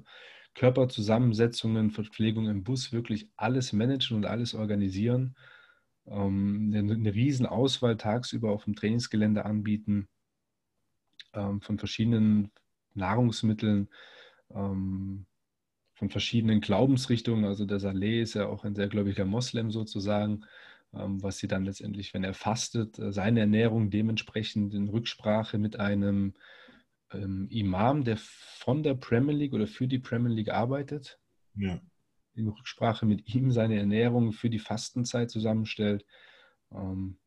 [0.54, 5.36] Körperzusammensetzungen, Verpflegung im Bus wirklich alles managen und alles organisieren.
[6.06, 10.08] Ähm, eine, eine riesen Auswahl tagsüber auf dem Trainingsgelände anbieten
[11.34, 12.52] ähm, von verschiedenen
[12.94, 13.90] Nahrungsmitteln,
[14.54, 15.26] ähm,
[15.94, 17.46] von verschiedenen Glaubensrichtungen.
[17.46, 20.46] Also der Saleh ist ja auch ein sehr gläubiger Moslem sozusagen.
[20.94, 25.80] Ähm, was sie dann letztendlich, wenn er fastet, äh, seine Ernährung dementsprechend in Rücksprache mit
[25.80, 26.34] einem
[27.14, 31.18] ähm, Imam, der von der Premier League oder für die Premier League arbeitet,
[31.56, 31.80] ja.
[32.36, 36.06] in Rücksprache mit ihm seine Ernährung für die Fastenzeit zusammenstellt.
[36.72, 37.18] Ähm,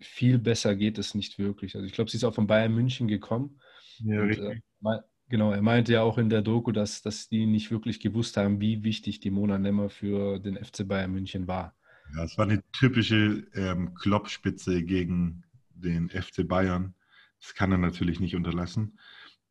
[0.00, 1.74] viel besser geht es nicht wirklich.
[1.74, 3.60] Also ich glaube, sie ist auch von Bayern München gekommen.
[3.98, 4.62] Ja, und, richtig.
[4.84, 8.36] Äh, genau, er meinte ja auch in der Doku, dass, dass die nicht wirklich gewusst
[8.36, 11.74] haben, wie wichtig die Mona Nemmer für den FC Bayern München war.
[12.14, 16.94] Ja, es war eine typische ähm, Kloppspitze gegen den FC Bayern.
[17.40, 18.98] Das kann er natürlich nicht unterlassen.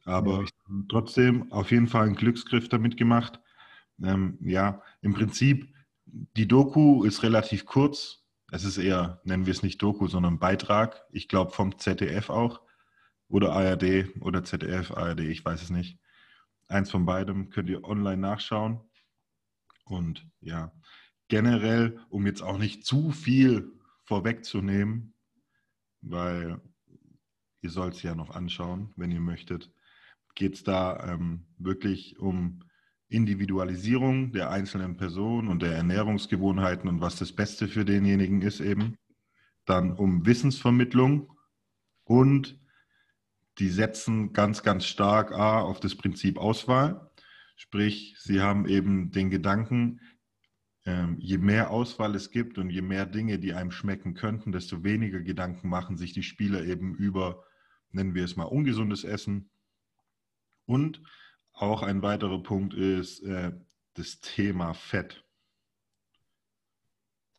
[0.05, 0.75] Aber ja.
[0.89, 3.39] trotzdem auf jeden Fall einen Glücksgriff damit gemacht.
[4.03, 5.73] Ähm, ja, im Prinzip,
[6.05, 8.25] die Doku ist relativ kurz.
[8.56, 11.04] Es ist eher, nennen wir es nicht Doku, sondern Beitrag.
[11.12, 12.62] Ich glaube vom ZDF auch.
[13.28, 16.00] Oder ARD oder ZDF, ARD, ich weiß es nicht.
[16.70, 18.80] Eins von beidem könnt ihr online nachschauen.
[19.84, 20.72] Und ja,
[21.28, 23.74] generell, um jetzt auch nicht zu viel
[24.06, 25.13] vorwegzunehmen,
[26.00, 26.62] weil
[27.62, 29.70] ihr sollt es ja noch anschauen, wenn ihr möchtet,
[30.34, 32.62] geht es da ähm, wirklich um
[33.08, 38.98] Individualisierung der einzelnen Person und der Ernährungsgewohnheiten und was das Beste für denjenigen ist eben.
[39.65, 41.32] Dann um Wissensvermittlung
[42.04, 42.60] und
[43.58, 47.10] die setzen ganz, ganz stark A, auf das Prinzip Auswahl.
[47.56, 50.02] Sprich, sie haben eben den Gedanken,
[50.86, 54.84] ähm, je mehr Auswahl es gibt und je mehr Dinge, die einem schmecken könnten, desto
[54.84, 57.44] weniger Gedanken machen sich die Spieler eben über,
[57.91, 59.50] nennen wir es mal, ungesundes Essen.
[60.65, 61.02] Und
[61.56, 63.52] auch ein weiterer Punkt ist äh,
[63.94, 65.24] das Thema Fett.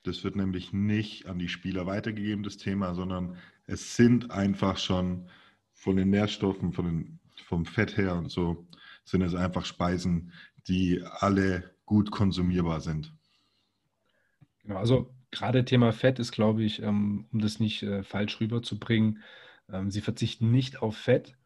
[0.02, 5.28] Das wird nämlich nicht an die Spieler weitergegeben, das Thema, sondern es sind einfach schon
[5.72, 8.66] von den Nährstoffen, von den, vom Fett her und so,
[9.04, 10.32] sind es einfach Speisen,
[10.66, 13.12] die alle gut konsumierbar sind.
[14.62, 19.22] Genau, also gerade Thema Fett ist, glaube ich, ähm, um das nicht äh, falsch rüberzubringen,
[19.70, 21.36] ähm, sie verzichten nicht auf Fett,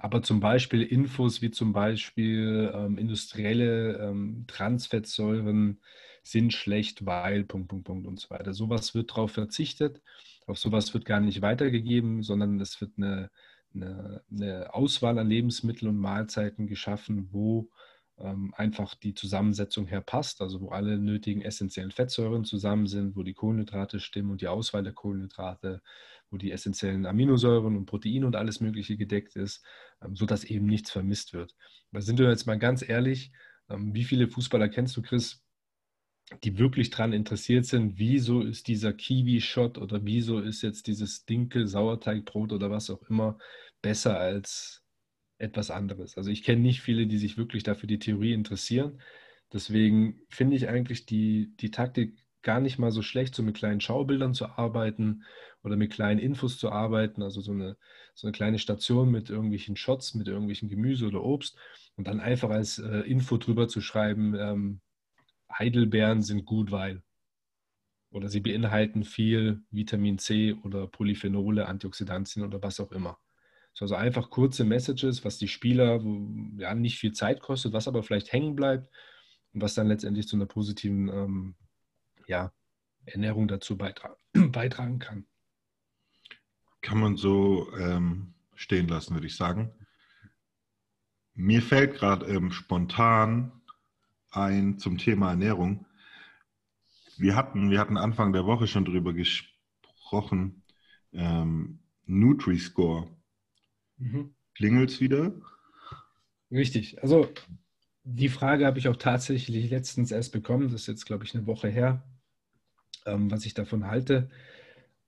[0.00, 5.80] aber zum Beispiel Infos wie zum Beispiel ähm, industrielle ähm, Transfettsäuren
[6.22, 8.54] sind schlecht, weil Punkt, Punkt, Punkt und so weiter.
[8.54, 10.00] Sowas wird darauf verzichtet,
[10.46, 13.30] auf sowas wird gar nicht weitergegeben, sondern es wird eine,
[13.74, 17.68] eine, eine Auswahl an Lebensmitteln und Mahlzeiten geschaffen, wo
[18.18, 23.22] ähm, einfach die Zusammensetzung her passt, also wo alle nötigen essentiellen Fettsäuren zusammen sind, wo
[23.22, 25.82] die Kohlenhydrate stimmen und die Auswahl der Kohlenhydrate,
[26.30, 29.64] wo die essentiellen Aminosäuren und Proteine und alles Mögliche gedeckt ist,
[30.02, 31.54] ähm, sodass eben nichts vermisst wird.
[31.92, 33.32] Da sind wir jetzt mal ganz ehrlich,
[33.68, 35.42] ähm, wie viele Fußballer kennst du, Chris,
[36.44, 42.52] die wirklich daran interessiert sind, wieso ist dieser Kiwi-Shot oder wieso ist jetzt dieses Dinkel-Sauerteigbrot
[42.52, 43.38] oder was auch immer
[43.82, 44.84] besser als
[45.38, 46.16] etwas anderes.
[46.16, 49.00] Also ich kenne nicht viele, die sich wirklich dafür die Theorie interessieren.
[49.52, 53.80] Deswegen finde ich eigentlich die, die Taktik gar nicht mal so schlecht, so mit kleinen
[53.80, 55.24] Schaubildern zu arbeiten
[55.62, 57.76] oder mit kleinen Infos zu arbeiten, also so eine,
[58.14, 61.58] so eine kleine Station mit irgendwelchen Shots, mit irgendwelchen Gemüse oder Obst
[61.96, 64.80] und dann einfach als äh, Info drüber zu schreiben, ähm,
[65.52, 67.02] Heidelbeeren sind gut, weil.
[68.12, 73.18] Oder sie beinhalten viel Vitamin C oder Polyphenole, Antioxidantien oder was auch immer.
[73.80, 76.02] Also einfach kurze Messages, was die Spieler
[76.58, 78.90] ja nicht viel Zeit kostet, was aber vielleicht hängen bleibt
[79.54, 81.54] und was dann letztendlich zu einer positiven ähm,
[82.30, 82.52] ja,
[83.04, 84.16] Ernährung dazu beitragen,
[84.52, 85.26] beitragen kann.
[86.80, 89.70] Kann man so ähm, stehen lassen, würde ich sagen.
[91.34, 93.52] Mir fällt gerade ähm, spontan
[94.30, 95.84] ein zum Thema Ernährung.
[97.18, 99.50] Wir hatten, wir hatten Anfang der Woche schon drüber gesprochen
[100.10, 100.62] gesprochen.
[101.12, 103.08] Ähm, Nutri-Score.
[103.98, 104.34] Mhm.
[104.54, 105.32] Klingelt's wieder?
[106.50, 107.00] Richtig.
[107.02, 107.28] Also
[108.02, 110.64] die Frage habe ich auch tatsächlich letztens erst bekommen.
[110.64, 112.02] Das ist jetzt, glaube ich, eine Woche her,
[113.06, 114.28] ähm, was ich davon halte.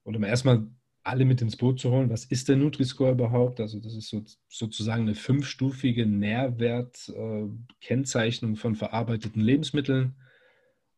[0.05, 0.67] Und um erstmal
[1.05, 3.61] alle mit ins Boot zu holen, was ist der Nutri-Score überhaupt?
[3.61, 10.15] Also das ist so, sozusagen eine fünfstufige Nährwertkennzeichnung äh, von verarbeiteten Lebensmitteln,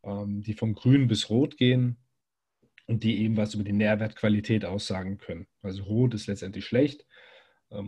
[0.03, 1.97] ähm, die von grün bis rot gehen
[2.87, 5.47] und die eben was über die Nährwertqualität aussagen können.
[5.63, 7.07] Also rot ist letztendlich schlecht,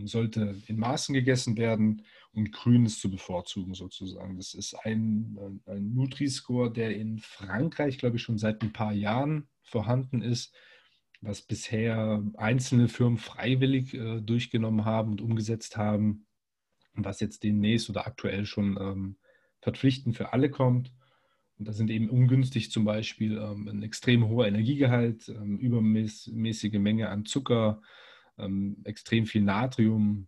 [0.03, 4.37] sollte in Maßen gegessen werden und grün ist zu bevorzugen sozusagen.
[4.37, 9.47] Das ist ein, ein Nutri-Score, der in Frankreich, glaube ich, schon seit ein paar Jahren
[9.63, 10.53] vorhanden ist,
[11.21, 16.27] was bisher einzelne Firmen freiwillig äh, durchgenommen haben und umgesetzt haben
[16.95, 19.17] und was jetzt demnächst oder aktuell schon ähm,
[19.61, 20.93] verpflichtend für alle kommt.
[21.57, 27.09] Und da sind eben ungünstig zum Beispiel ähm, ein extrem hoher Energiegehalt, ähm, übermäßige Menge
[27.09, 27.81] an Zucker,
[28.37, 30.27] ähm, extrem viel Natrium.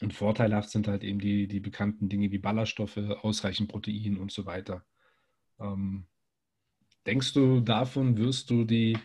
[0.00, 4.46] Und vorteilhaft sind halt eben die, die bekannten Dinge wie Ballaststoffe, ausreichend Protein und so
[4.46, 4.84] weiter.
[5.58, 6.06] Ähm,
[7.06, 8.98] denkst du, davon wirst du die,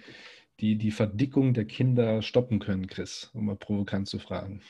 [0.59, 3.29] die, die Verdickung der Kinder stoppen können, Chris?
[3.33, 4.61] Um mal provokant zu fragen.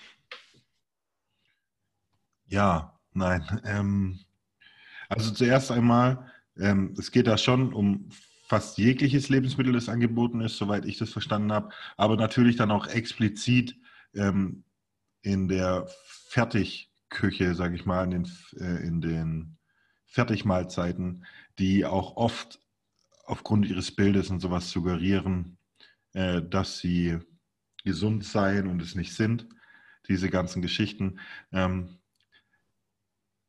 [2.47, 3.61] Ja, nein.
[3.65, 4.19] Ähm,
[5.09, 8.09] also zuerst einmal, ähm, es geht da schon um
[8.47, 12.87] fast jegliches Lebensmittel, das angeboten ist, soweit ich das verstanden habe, aber natürlich dann auch
[12.87, 13.75] explizit
[14.13, 14.63] ähm,
[15.21, 15.87] in der
[16.29, 19.57] Fertigküche, sage ich mal, in den, äh, in den
[20.05, 21.25] Fertigmahlzeiten,
[21.57, 22.59] die auch oft
[23.25, 25.57] aufgrund ihres Bildes und sowas suggerieren,
[26.13, 27.17] äh, dass sie
[27.83, 29.47] gesund seien und es nicht sind,
[30.07, 31.19] diese ganzen Geschichten.
[31.51, 31.97] Ähm,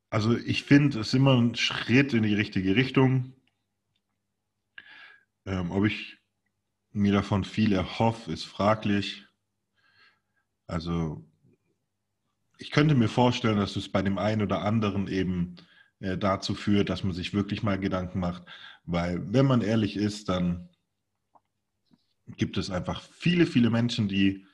[0.08, 3.35] also ich finde, es ist immer ein Schritt in die richtige Richtung.
[5.46, 6.18] Ähm, ob ich
[6.92, 9.24] mir davon viel erhoffe, ist fraglich.
[10.66, 11.24] Also
[12.58, 15.56] ich könnte mir vorstellen, dass es bei dem einen oder anderen eben
[16.00, 18.44] äh, dazu führt, dass man sich wirklich mal Gedanken macht.
[18.84, 20.68] Weil wenn man ehrlich ist, dann
[22.26, 24.46] gibt es einfach viele, viele Menschen, die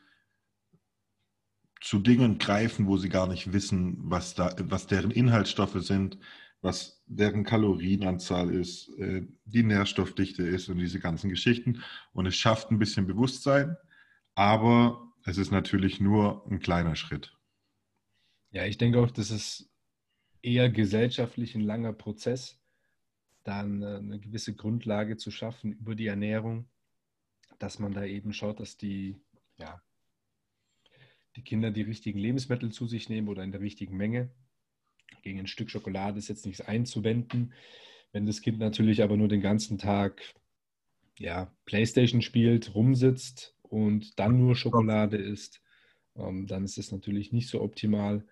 [1.80, 6.18] zu Dingen greifen, wo sie gar nicht wissen, was, da, was deren Inhaltsstoffe sind,
[6.62, 11.82] was deren Kalorienanzahl ist, äh, die Nährstoffdichte ist und diese ganzen Geschichten.
[12.12, 13.76] Und es schafft ein bisschen Bewusstsein,
[14.34, 17.36] aber es ist natürlich nur ein kleiner Schritt.
[18.50, 19.70] Ja, ich denke auch, das ist
[20.40, 22.58] eher gesellschaftlich ein langer Prozess,
[23.44, 26.68] dann eine gewisse Grundlage zu schaffen über die Ernährung,
[27.58, 29.20] dass man da eben schaut, dass die
[29.58, 29.82] ja,
[31.36, 34.30] die Kinder die richtigen Lebensmittel zu sich nehmen oder in der richtigen Menge.
[35.22, 37.52] Gegen ein Stück Schokolade ist jetzt nichts einzuwenden.
[38.12, 40.22] Wenn das Kind natürlich aber nur den ganzen Tag
[41.18, 45.62] ja, Playstation spielt, rumsitzt und dann nur Schokolade isst,
[46.16, 48.24] ähm, dann ist es natürlich nicht so optimal.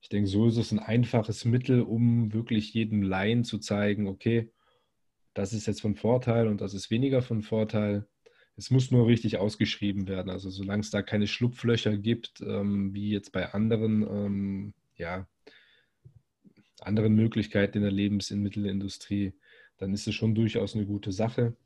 [0.00, 4.50] Ich denke, so ist es ein einfaches Mittel, um wirklich jedem Laien zu zeigen, okay,
[5.34, 8.06] das ist jetzt von Vorteil und das ist weniger von Vorteil.
[8.56, 10.30] Es muss nur richtig ausgeschrieben werden.
[10.30, 15.28] Also solange es da keine Schlupflöcher gibt, ähm, wie jetzt bei anderen, ähm, ja,
[16.82, 19.32] anderen Möglichkeiten in der Lebensmittelindustrie,
[19.78, 21.56] dann ist es schon durchaus eine gute Sache.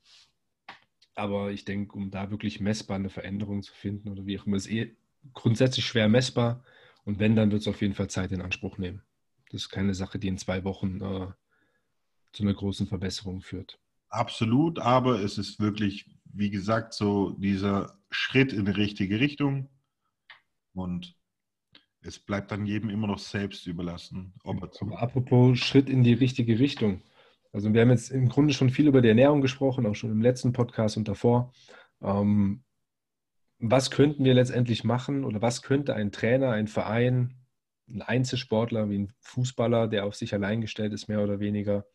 [1.15, 4.57] Aber ich denke, um da wirklich messbar eine Veränderung zu finden oder wie auch immer,
[4.57, 4.97] ist eh
[5.35, 6.65] grundsätzlich schwer messbar.
[7.05, 9.03] Und wenn, dann wird es auf jeden Fall Zeit in Anspruch nehmen.
[9.51, 11.27] Das ist keine Sache, die in zwei Wochen äh,
[12.33, 13.79] zu einer großen Verbesserung führt.
[14.09, 19.69] Absolut, aber es ist wirklich wie gesagt, so dieser Schritt in die richtige Richtung.
[20.75, 21.15] Und
[22.03, 24.35] es bleibt dann jedem immer noch selbst überlassen.
[24.45, 27.03] Aber apropos Schritt in die richtige Richtung.
[27.53, 30.23] Also wir haben jetzt im Grunde schon viel über die Ernährung gesprochen, auch schon im
[30.23, 31.53] letzten Podcast und davor.
[32.01, 32.65] Ähm,
[33.59, 37.37] was könnten wir letztendlich machen oder was könnte ein Trainer, ein Verein,
[37.89, 41.87] ein Einzelsportler wie ein Fußballer, der auf sich allein gestellt ist, mehr oder weniger,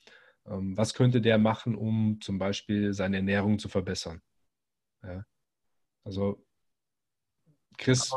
[0.46, 4.22] ähm, was könnte der machen, um zum Beispiel seine Ernährung zu verbessern?
[5.04, 5.26] Ja.
[6.04, 6.46] Also,
[7.78, 8.12] Chris,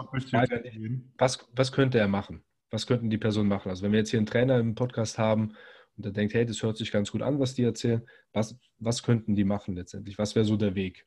[1.18, 2.42] was, was könnte er machen?
[2.70, 3.68] Was könnten die Personen machen?
[3.68, 5.54] Also, wenn wir jetzt hier einen Trainer im Podcast haben
[5.96, 9.02] und der denkt, hey, das hört sich ganz gut an, was die erzählen, was, was
[9.02, 10.18] könnten die machen letztendlich?
[10.18, 11.06] Was wäre so der Weg?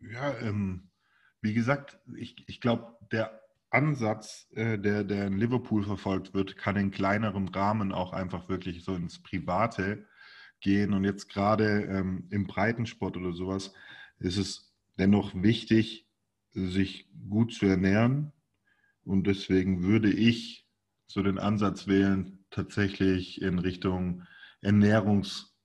[0.00, 0.90] Ja, ähm,
[1.42, 6.76] wie gesagt, ich, ich glaube, der Ansatz, äh, der, der in Liverpool verfolgt wird, kann
[6.76, 10.06] in kleinerem Rahmen auch einfach wirklich so ins Private
[10.60, 10.94] gehen.
[10.94, 13.74] Und jetzt gerade ähm, im Breitensport oder sowas
[14.18, 16.07] ist es dennoch wichtig,
[16.66, 18.32] sich gut zu ernähren.
[19.04, 20.66] Und deswegen würde ich
[21.06, 24.22] so den Ansatz wählen, tatsächlich in Richtung
[24.60, 25.56] Ernährungs,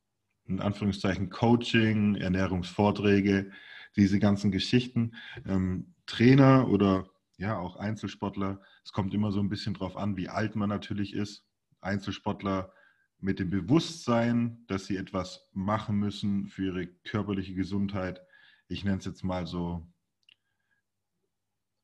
[0.45, 3.51] in Anführungszeichen Coaching, Ernährungsvorträge,
[3.95, 5.15] diese ganzen Geschichten.
[5.45, 10.29] Ähm, Trainer oder ja auch Einzelsportler, es kommt immer so ein bisschen drauf an, wie
[10.29, 11.45] alt man natürlich ist.
[11.81, 12.71] Einzelsportler
[13.19, 18.21] mit dem Bewusstsein, dass sie etwas machen müssen für ihre körperliche Gesundheit.
[18.67, 19.87] Ich nenne es jetzt mal so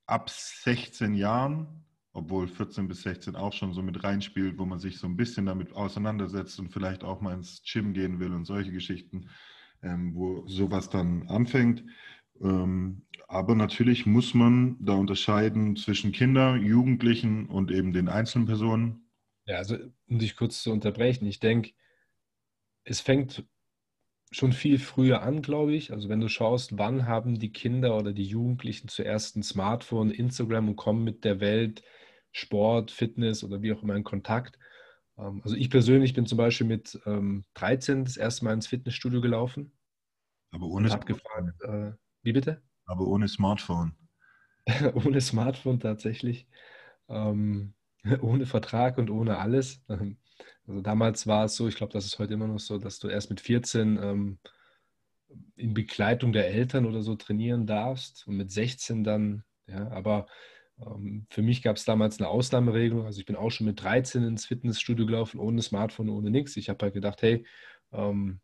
[0.09, 4.97] ab 16 Jahren, obwohl 14 bis 16 auch schon so mit reinspielt, wo man sich
[4.97, 8.71] so ein bisschen damit auseinandersetzt und vielleicht auch mal ins Gym gehen will und solche
[8.71, 9.29] Geschichten,
[9.83, 11.83] ähm, wo sowas dann anfängt.
[12.41, 19.09] Ähm, aber natürlich muss man da unterscheiden zwischen Kindern, Jugendlichen und eben den einzelnen Personen.
[19.45, 21.71] Ja, also um dich kurz zu unterbrechen, ich denke,
[22.83, 23.45] es fängt
[24.31, 25.91] schon viel früher an, glaube ich.
[25.91, 30.69] Also wenn du schaust, wann haben die Kinder oder die Jugendlichen zuerst ein Smartphone, Instagram
[30.69, 31.83] und kommen mit der Welt
[32.31, 34.59] Sport, Fitness oder wie auch immer in Kontakt.
[35.17, 36.99] Ähm, also ich persönlich bin zum Beispiel mit
[37.53, 39.71] 13 ähm, das erste Mal ins Fitnessstudio gelaufen.
[40.51, 41.15] Aber ohne Smartphone.
[41.15, 42.61] Gefragt, äh, wie bitte?
[42.85, 43.93] Aber ohne Smartphone.
[44.93, 46.47] ohne Smartphone tatsächlich.
[47.07, 47.73] Ähm,
[48.21, 49.83] ohne Vertrag und ohne alles.
[50.67, 53.07] Also damals war es so, ich glaube, das ist heute immer noch so, dass du
[53.07, 54.39] erst mit 14 ähm,
[55.55, 60.27] in Begleitung der Eltern oder so trainieren darfst und mit 16 dann, ja, aber
[60.81, 63.05] ähm, für mich gab es damals eine Ausnahmeregelung.
[63.05, 66.57] Also ich bin auch schon mit 13 ins Fitnessstudio gelaufen, ohne Smartphone, ohne nichts.
[66.57, 67.45] Ich habe halt gedacht, hey,
[67.91, 68.39] ähm,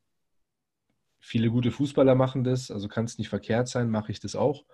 [1.19, 4.65] viele gute Fußballer machen das, also kann es nicht verkehrt sein, mache ich das auch.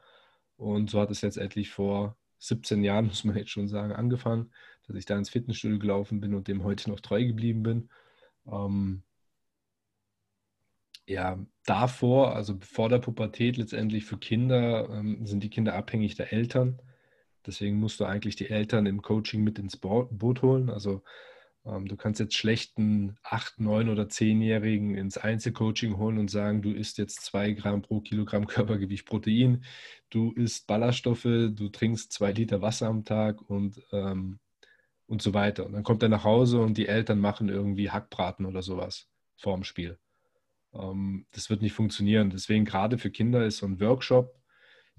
[0.58, 4.52] Und so hat es letztendlich vor 17 Jahren, muss man jetzt schon sagen, angefangen,
[4.92, 7.90] dass ich da ins Fitnessstudio gelaufen bin und dem heute noch treu geblieben bin.
[8.52, 9.04] Ähm,
[11.08, 16.32] ja, davor, also vor der Pubertät letztendlich für Kinder, ähm, sind die Kinder abhängig der
[16.32, 16.82] Eltern.
[17.46, 20.70] Deswegen musst du eigentlich die Eltern im Coaching mit ins Boot holen.
[20.70, 21.04] Also
[21.66, 26.72] ähm, du kannst jetzt schlechten 8, 9 oder 10-Jährigen ins Einzelcoaching holen und sagen, du
[26.72, 29.64] isst jetzt 2 Gramm pro Kilogramm Körpergewicht Protein,
[30.10, 34.40] du isst Ballaststoffe, du trinkst 2 Liter Wasser am Tag und, ähm,
[35.12, 35.66] und so weiter.
[35.66, 39.66] Und dann kommt er nach Hause und die Eltern machen irgendwie Hackbraten oder sowas vorm
[39.66, 40.00] Spiel.
[40.74, 42.30] Ähm, das wird nicht funktionieren.
[42.30, 44.34] Deswegen gerade für Kinder ist so ein Workshop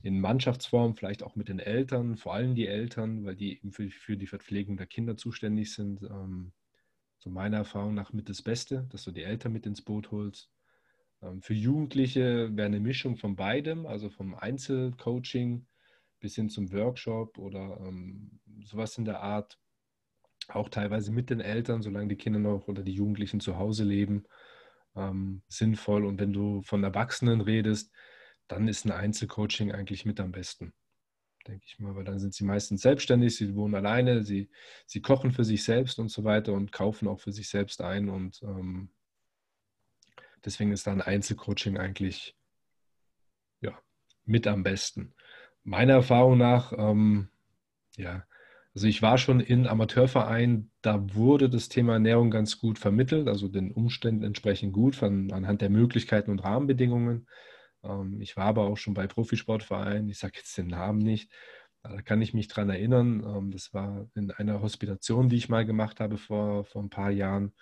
[0.03, 3.89] in Mannschaftsform, vielleicht auch mit den Eltern, vor allem die Eltern, weil die eben für,
[3.89, 6.03] für die Verpflegung der Kinder zuständig sind.
[6.03, 6.53] Ähm,
[7.19, 10.51] so meiner Erfahrung nach mit das Beste, dass du die Eltern mit ins Boot holst.
[11.23, 15.67] Ähm, für Jugendliche wäre eine Mischung von beidem, also vom Einzelcoaching
[16.21, 19.59] bis hin zum Workshop oder ähm, sowas in der Art.
[20.55, 24.25] Auch teilweise mit den Eltern, solange die Kinder noch oder die Jugendlichen zu Hause leben,
[24.97, 26.05] ähm, sinnvoll.
[26.05, 27.93] Und wenn du von Erwachsenen redest,
[28.49, 30.75] dann ist ein Einzelcoaching eigentlich mit am besten,
[31.47, 34.51] denke ich mal, weil dann sind sie meistens selbstständig, sie wohnen alleine, sie,
[34.87, 38.09] sie kochen für sich selbst und so weiter und kaufen auch für sich selbst ein
[38.09, 38.91] und ähm,
[40.45, 42.37] deswegen ist dann Einzelcoaching eigentlich
[43.61, 43.79] ja,
[44.25, 45.15] mit am besten.
[45.65, 47.29] Meiner Erfahrung nach, ähm,
[47.97, 48.27] ja,
[48.75, 53.49] also ich war schon in Amateurvereinen, da wurde das Thema Ernährung ganz gut vermittelt, also
[53.49, 57.27] den Umständen entsprechend gut von, anhand der Möglichkeiten und Rahmenbedingungen.
[57.85, 61.31] Ähm, ich war aber auch schon bei Profisportvereinen, ich sage jetzt den Namen nicht,
[61.83, 63.25] da kann ich mich dran erinnern.
[63.25, 67.11] Ähm, das war in einer Hospitation, die ich mal gemacht habe vor, vor ein paar
[67.11, 67.53] Jahren.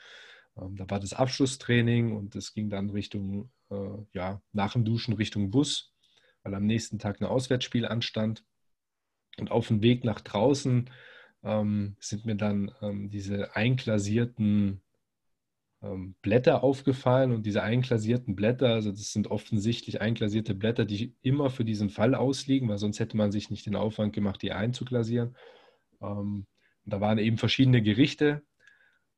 [0.56, 3.76] Ähm, da war das Abschlusstraining und es ging dann Richtung, äh,
[4.12, 5.94] ja, nach dem Duschen Richtung Bus,
[6.42, 8.44] weil am nächsten Tag ein Auswärtsspiel anstand.
[9.38, 10.90] Und auf dem Weg nach draußen
[11.42, 14.82] ähm, sind mir dann ähm, diese einklasierten
[15.82, 21.50] ähm, Blätter aufgefallen und diese einklasierten Blätter, also das sind offensichtlich einklasierte Blätter, die immer
[21.50, 25.36] für diesen Fall ausliegen, weil sonst hätte man sich nicht den Aufwand gemacht, die einzuklasieren.
[26.02, 26.46] Ähm,
[26.84, 28.42] da waren eben verschiedene Gerichte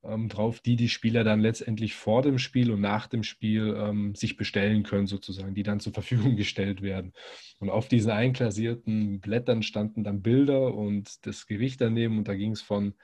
[0.04, 4.14] ähm, drauf, die die Spieler dann letztendlich vor dem Spiel und nach dem Spiel ähm,
[4.14, 7.12] sich bestellen können, sozusagen, die dann zur Verfügung gestellt werden.
[7.58, 12.52] Und auf diesen einklasierten Blättern standen dann Bilder und das Gericht daneben und da ging
[12.52, 12.94] es von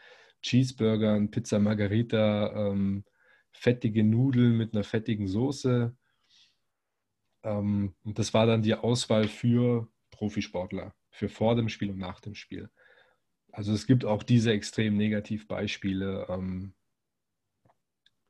[0.43, 3.05] Cheeseburgern, Pizza Margarita, ähm,
[3.53, 5.97] fettige Nudeln mit einer fettigen Soße.
[7.45, 12.21] Ähm, und das war dann die Auswahl für Profisportler, für vor dem Spiel und nach
[12.21, 12.71] dem Spiel.
[13.53, 16.75] Also es gibt auch diese extrem Negativbeispiele ähm,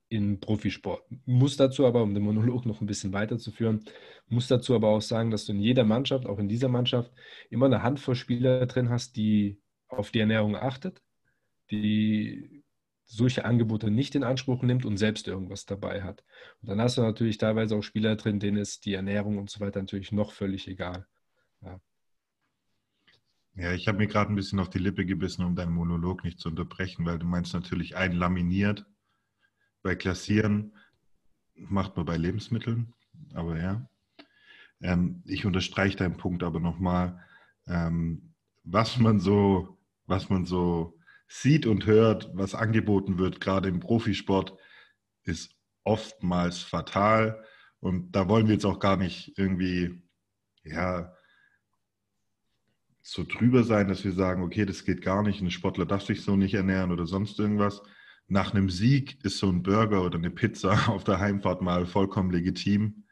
[0.08, 1.02] in Profisport.
[1.26, 3.84] Muss dazu aber, um den Monolog noch ein bisschen weiterzuführen,
[4.28, 7.12] muss dazu aber auch sagen, dass du in jeder Mannschaft, auch in dieser Mannschaft,
[7.50, 11.02] immer eine Handvoll Spieler drin hast, die auf die Ernährung achtet,
[11.70, 12.64] die
[13.04, 16.24] solche Angebote nicht in Anspruch nimmt und selbst irgendwas dabei hat.
[16.60, 19.60] Und dann hast du natürlich teilweise auch Spieler drin, denen ist die Ernährung und so
[19.60, 21.06] weiter natürlich noch völlig egal.
[21.62, 21.80] Ja,
[23.56, 26.38] ja ich habe mir gerade ein bisschen auf die Lippe gebissen, um deinen Monolog nicht
[26.38, 28.84] zu unterbrechen, weil du meinst natürlich einlaminiert.
[29.82, 30.72] Bei Klassieren
[31.54, 32.94] macht man bei Lebensmitteln,
[33.34, 33.88] aber ja.
[34.80, 37.20] Ähm, ich unterstreiche deinen Punkt aber nochmal,
[37.66, 43.80] ähm, was man so, was man so sieht und hört, was angeboten wird, gerade im
[43.80, 44.56] Profisport,
[45.24, 45.54] ist
[45.84, 47.44] oftmals fatal.
[47.80, 50.02] Und da wollen wir jetzt auch gar nicht irgendwie,
[50.64, 51.12] ja,
[53.00, 56.22] so drüber sein, dass wir sagen, okay, das geht gar nicht, ein Sportler darf sich
[56.22, 57.82] so nicht ernähren oder sonst irgendwas.
[58.28, 62.30] Nach einem Sieg ist so ein Burger oder eine Pizza auf der Heimfahrt mal vollkommen
[62.30, 63.04] legitim,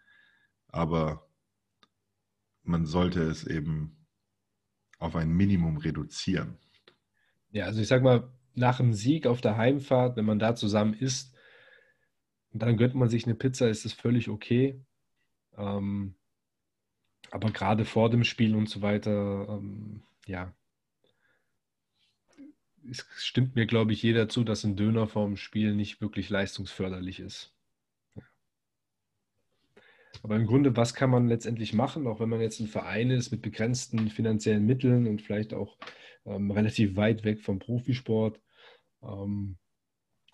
[0.69, 1.29] aber
[2.63, 4.07] man sollte es eben
[4.99, 6.59] auf ein Minimum reduzieren.
[7.51, 10.95] Ja, also ich sag mal, nach einem Sieg auf der Heimfahrt, wenn man da zusammen
[10.95, 11.35] isst,
[12.53, 14.83] dann gönnt man sich eine Pizza, ist das völlig okay.
[15.57, 16.15] Ähm,
[17.31, 20.55] aber gerade vor dem Spiel und so weiter, ähm, ja,
[22.91, 27.21] es stimmt mir, glaube ich, jeder zu, dass ein Döner vorm Spiel nicht wirklich leistungsförderlich
[27.21, 27.53] ist.
[30.23, 33.31] Aber im Grunde, was kann man letztendlich machen, auch wenn man jetzt ein Verein ist
[33.31, 35.77] mit begrenzten finanziellen Mitteln und vielleicht auch
[36.25, 38.41] ähm, relativ weit weg vom Profisport?
[39.03, 39.59] Ähm,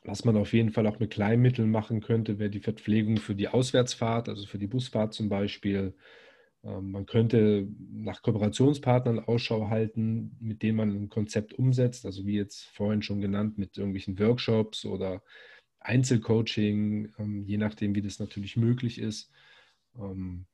[0.05, 3.49] was man auf jeden Fall auch mit Kleinmitteln machen könnte, wäre die Verpflegung für die
[3.49, 5.95] Auswärtsfahrt, also für die Busfahrt zum Beispiel.
[6.65, 12.37] Ähm, man könnte nach Kooperationspartnern Ausschau halten, mit denen man ein Konzept umsetzt, also wie
[12.37, 15.23] jetzt vorhin schon genannt, mit irgendwelchen Workshops oder
[15.81, 19.31] Einzelcoaching, ähm, je nachdem, wie das natürlich möglich ist.
[19.99, 20.47] Ähm,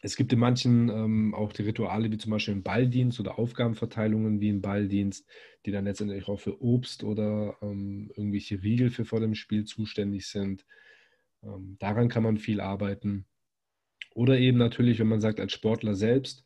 [0.00, 4.48] es gibt in manchen auch die Rituale wie zum Beispiel im Balldienst oder Aufgabenverteilungen wie
[4.48, 5.28] im Balldienst,
[5.66, 10.64] die dann letztendlich auch für Obst oder irgendwelche Riegel für vor dem Spiel zuständig sind.
[11.80, 13.26] daran kann man viel arbeiten.
[14.18, 16.44] Oder eben natürlich, wenn man sagt, als Sportler selbst,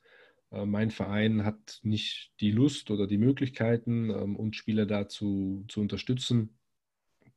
[0.50, 5.80] äh, mein Verein hat nicht die Lust oder die Möglichkeiten, ähm, uns Spieler dazu zu
[5.80, 6.58] unterstützen,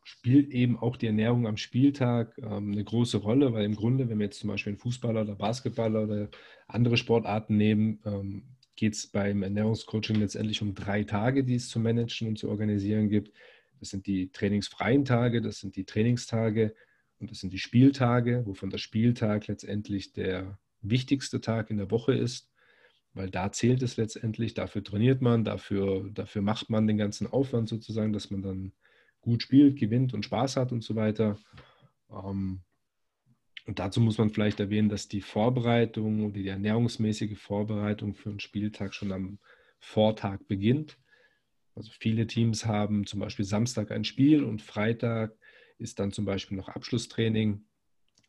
[0.07, 4.19] spielt eben auch die Ernährung am Spieltag ähm, eine große Rolle, weil im Grunde, wenn
[4.19, 6.29] wir jetzt zum Beispiel einen Fußballer oder Basketballer oder
[6.67, 8.43] andere Sportarten nehmen, ähm,
[8.75, 13.09] geht es beim Ernährungscoaching letztendlich um drei Tage, die es zu managen und zu organisieren
[13.09, 13.35] gibt.
[13.79, 16.75] Das sind die trainingsfreien Tage, das sind die Trainingstage
[17.17, 22.13] und das sind die Spieltage, wovon der Spieltag letztendlich der wichtigste Tag in der Woche
[22.13, 22.51] ist,
[23.15, 27.69] weil da zählt es letztendlich, dafür trainiert man, dafür, dafür macht man den ganzen Aufwand
[27.69, 28.71] sozusagen, dass man dann
[29.25, 31.37] gut spielt, gewinnt und Spaß hat und so weiter.
[32.09, 32.61] Ähm,
[33.65, 38.39] und dazu muss man vielleicht erwähnen, dass die Vorbereitung oder die ernährungsmäßige Vorbereitung für einen
[38.39, 39.39] Spieltag schon am
[39.79, 40.97] Vortag beginnt.
[41.73, 45.35] Also viele Teams haben zum Beispiel Samstag ein Spiel und Freitag
[45.77, 47.65] ist dann zum Beispiel noch Abschlusstraining.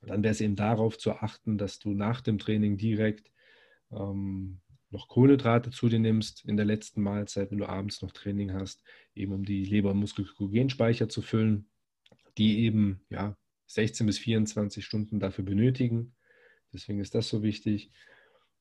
[0.02, 3.30] Dann wäre es eben darauf zu achten, dass du nach dem Training direkt
[3.92, 4.60] ähm,
[4.96, 8.82] noch Kohlenhydrate zu dir nimmst in der letzten Mahlzeit, wenn du abends noch Training hast,
[9.14, 11.68] eben um die Leber- und Muskelglykogenspeicher zu füllen,
[12.38, 13.36] die eben ja,
[13.66, 16.14] 16 bis 24 Stunden dafür benötigen.
[16.72, 17.90] Deswegen ist das so wichtig.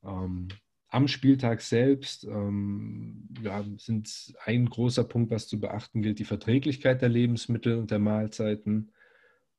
[0.03, 0.49] Ähm,
[0.89, 7.01] am Spieltag selbst ähm, ja, sind ein großer Punkt, was zu beachten gilt, die Verträglichkeit
[7.01, 8.91] der Lebensmittel und der Mahlzeiten,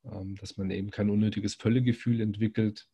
[0.05, 2.87] ähm, dass man eben kein unnötiges Völlegefühl entwickelt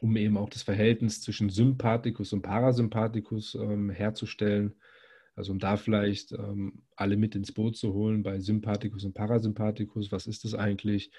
[0.00, 4.74] um eben auch das Verhältnis zwischen Sympathikus und Parasympathikus ähm, herzustellen.
[5.34, 10.10] Also um da vielleicht ähm, alle mit ins Boot zu holen bei Sympathikus und Parasympathikus.
[10.10, 11.10] Was ist das eigentlich?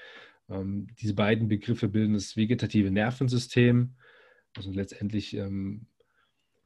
[0.50, 3.96] Ähm, diese beiden Begriffe bilden das vegetative Nervensystem.
[4.56, 5.86] Also letztendlich ähm,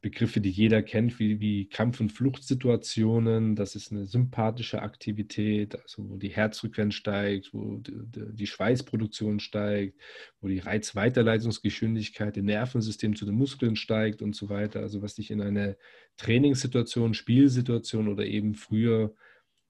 [0.02, 3.56] Begriffe, die jeder kennt, wie, wie Kampf- und Fluchtsituationen.
[3.56, 7.94] Das ist eine sympathische Aktivität, also wo die Herzfrequenz steigt, wo die,
[8.34, 10.00] die Schweißproduktion steigt,
[10.40, 14.80] wo die Reizweiterleitungsgeschwindigkeit im Nervensystem zu den Muskeln steigt und so weiter.
[14.80, 15.78] Also was dich in eine
[16.18, 19.14] Trainingssituation, Spielsituation oder eben früher,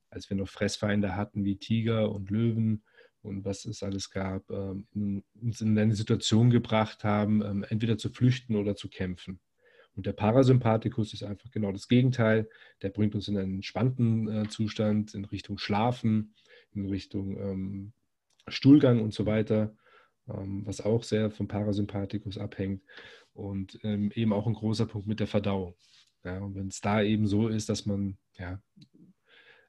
[0.10, 2.84] als wir noch Fressfeinde hatten wie Tiger und Löwen,
[3.24, 8.10] und was es alles gab, ähm, uns in eine Situation gebracht haben, ähm, entweder zu
[8.10, 9.40] flüchten oder zu kämpfen.
[9.96, 12.50] Und der Parasympathikus ist einfach genau das Gegenteil.
[12.82, 16.34] Der bringt uns in einen entspannten äh, Zustand, in Richtung Schlafen,
[16.74, 17.94] in Richtung ähm,
[18.48, 19.76] Stuhlgang und so weiter,
[20.30, 22.84] ähm, was auch sehr vom Parasympathikus abhängt.
[23.34, 25.76] Und ähm, eben auch ein großer Punkt mit der Verdauung.
[26.24, 28.62] Ja, und wenn es da eben so ist, dass man ja,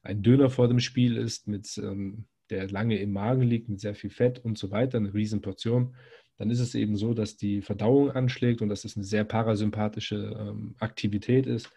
[0.02, 3.94] ein Döner vor dem Spiel ist, mit, ähm, der lange im Magen liegt, mit sehr
[3.94, 5.94] viel Fett und so weiter, eine Riesenportion,
[6.38, 10.36] dann ist es eben so, dass die Verdauung anschlägt und dass es eine sehr parasympathische
[10.38, 11.70] ähm, Aktivität ist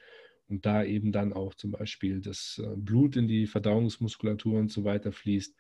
[0.48, 4.84] und da eben dann auch zum Beispiel das äh, Blut in die Verdauungsmuskulatur und so
[4.84, 5.56] weiter fließt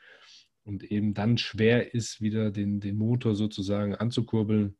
[0.64, 4.76] und eben dann schwer ist, wieder den, den Motor sozusagen anzukurbeln,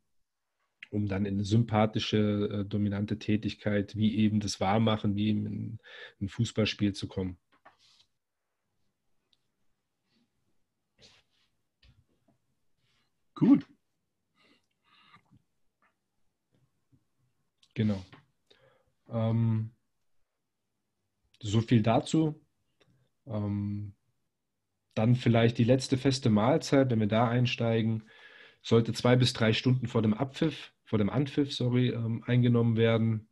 [0.90, 5.80] um dann in eine sympathische, äh, dominante Tätigkeit, wie eben das Warmmachen, wie in
[6.22, 7.38] ein Fußballspiel zu kommen.
[13.36, 13.68] Gut.
[17.76, 18.04] Genau.
[19.10, 19.72] Ähm,
[21.40, 22.42] so viel dazu.
[23.28, 23.94] Ähm,
[24.96, 28.04] dann vielleicht die letzte feste Mahlzeit, wenn wir da einsteigen,
[28.64, 33.28] sollte zwei bis drei Stunden vor dem Abpfiff, vor dem Anpfiff, sorry, ähm, eingenommen werden.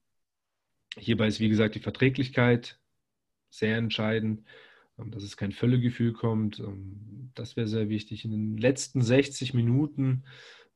[0.97, 2.79] Hierbei ist, wie gesagt, die Verträglichkeit
[3.49, 4.43] sehr entscheidend,
[4.99, 6.59] ähm, dass es kein Völlegefühl kommt.
[6.59, 8.25] Ähm, das wäre sehr wichtig.
[8.25, 10.25] In den letzten 60 Minuten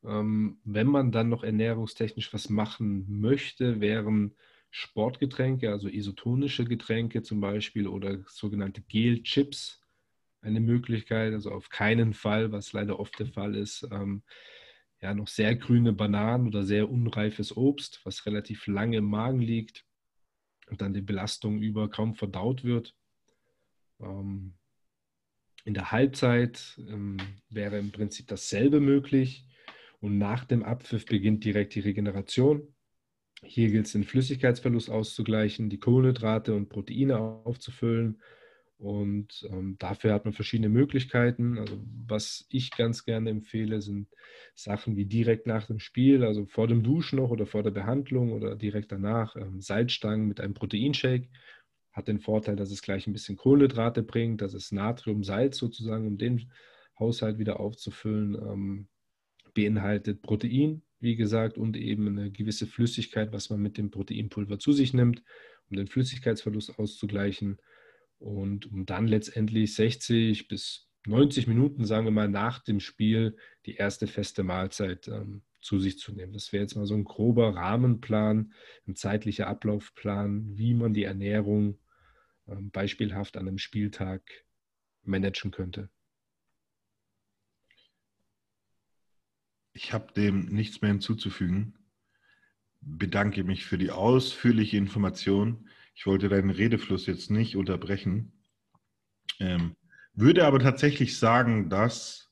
[0.03, 4.35] ähm, wenn man dann noch ernährungstechnisch was machen möchte, wären
[4.69, 9.81] Sportgetränke, also isotonische Getränke zum Beispiel oder sogenannte Gel-Chips
[10.41, 11.33] eine Möglichkeit.
[11.33, 14.23] Also auf keinen Fall, was leider oft der Fall ist, ähm,
[15.01, 19.85] ja, noch sehr grüne Bananen oder sehr unreifes Obst, was relativ lange im Magen liegt
[20.69, 22.95] und dann die Belastung über kaum verdaut wird.
[23.99, 24.53] Ähm,
[25.65, 27.17] in der Halbzeit ähm,
[27.49, 29.46] wäre im Prinzip dasselbe möglich.
[29.99, 32.73] Und nach dem Abpfiff beginnt direkt die Regeneration.
[33.43, 38.21] Hier gilt es, den Flüssigkeitsverlust auszugleichen, die Kohlenhydrate und Proteine aufzufüllen.
[38.79, 41.57] Und ähm, dafür hat man verschiedene Möglichkeiten.
[41.57, 44.07] Also was ich ganz gerne empfehle, sind
[44.53, 48.33] Sachen wie direkt nach dem Spiel, also vor dem Duschen noch oder vor der Behandlung
[48.33, 51.29] oder direkt danach, ähm, Salzstangen mit einem Proteinshake.
[51.91, 56.05] Hat den Vorteil, dass es gleich ein bisschen Kohlenhydrate bringt, dass es Natrium, Salz sozusagen,
[56.05, 56.51] um den
[56.99, 58.35] Haushalt wieder aufzufüllen.
[58.35, 58.87] Ähm,
[59.57, 64.71] beinhaltet Protein, wie gesagt, und eben eine gewisse Flüssigkeit, was man mit dem Proteinpulver zu
[64.71, 65.23] sich nimmt,
[65.71, 67.57] um den Flüssigkeitsverlust auszugleichen.
[68.19, 73.35] Und um dann letztendlich 60 bis 90 Minuten, sagen wir mal, nach dem Spiel
[73.65, 76.33] die erste feste Mahlzeit ähm, zu sich zu nehmen.
[76.33, 78.53] Das wäre jetzt mal so ein grober Rahmenplan,
[78.87, 81.79] ein zeitlicher Ablaufplan, wie man die Ernährung
[82.47, 84.21] ähm, beispielhaft an einem Spieltag
[85.03, 85.89] managen könnte.
[89.77, 91.77] Ich habe dem nichts mehr hinzuzufügen.
[92.81, 95.69] Bedanke mich für die ausführliche Information.
[95.93, 98.31] Ich wollte deinen Redefluss jetzt nicht unterbrechen.
[99.39, 99.75] Ähm,
[100.13, 102.31] würde aber tatsächlich sagen, dass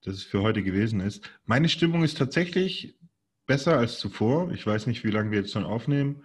[0.00, 1.30] das für heute gewesen ist.
[1.44, 2.98] Meine Stimmung ist tatsächlich
[3.46, 4.50] besser als zuvor.
[4.52, 6.24] Ich weiß nicht, wie lange wir jetzt schon aufnehmen.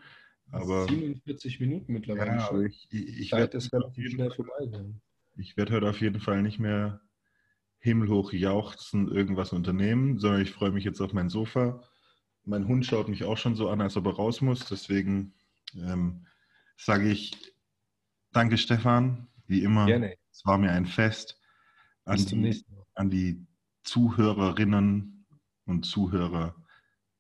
[0.49, 2.65] Aber 47 Minuten mittlerweile ja, schon.
[2.67, 5.01] Ich, ich, ich werde schnell vorbei sein.
[5.35, 7.01] Ich werde heute auf jeden Fall nicht mehr
[7.85, 11.81] himmelhoch jauchzen, irgendwas unternehmen, sondern ich freue mich jetzt auf mein Sofa.
[12.43, 14.65] Mein Hund schaut mich auch schon so an, als ob er raus muss.
[14.65, 15.33] Deswegen
[15.75, 16.25] ähm,
[16.75, 17.55] sage ich
[18.35, 19.29] Danke, Stefan.
[19.47, 20.17] Wie immer, Gerne.
[20.29, 21.39] es war mir ein Fest.
[22.03, 22.65] An die,
[22.95, 23.47] an die
[23.83, 25.25] Zuhörerinnen
[25.65, 26.53] und Zuhörer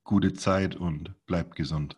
[0.03, 1.97] gute Zeit und bleibt gesund.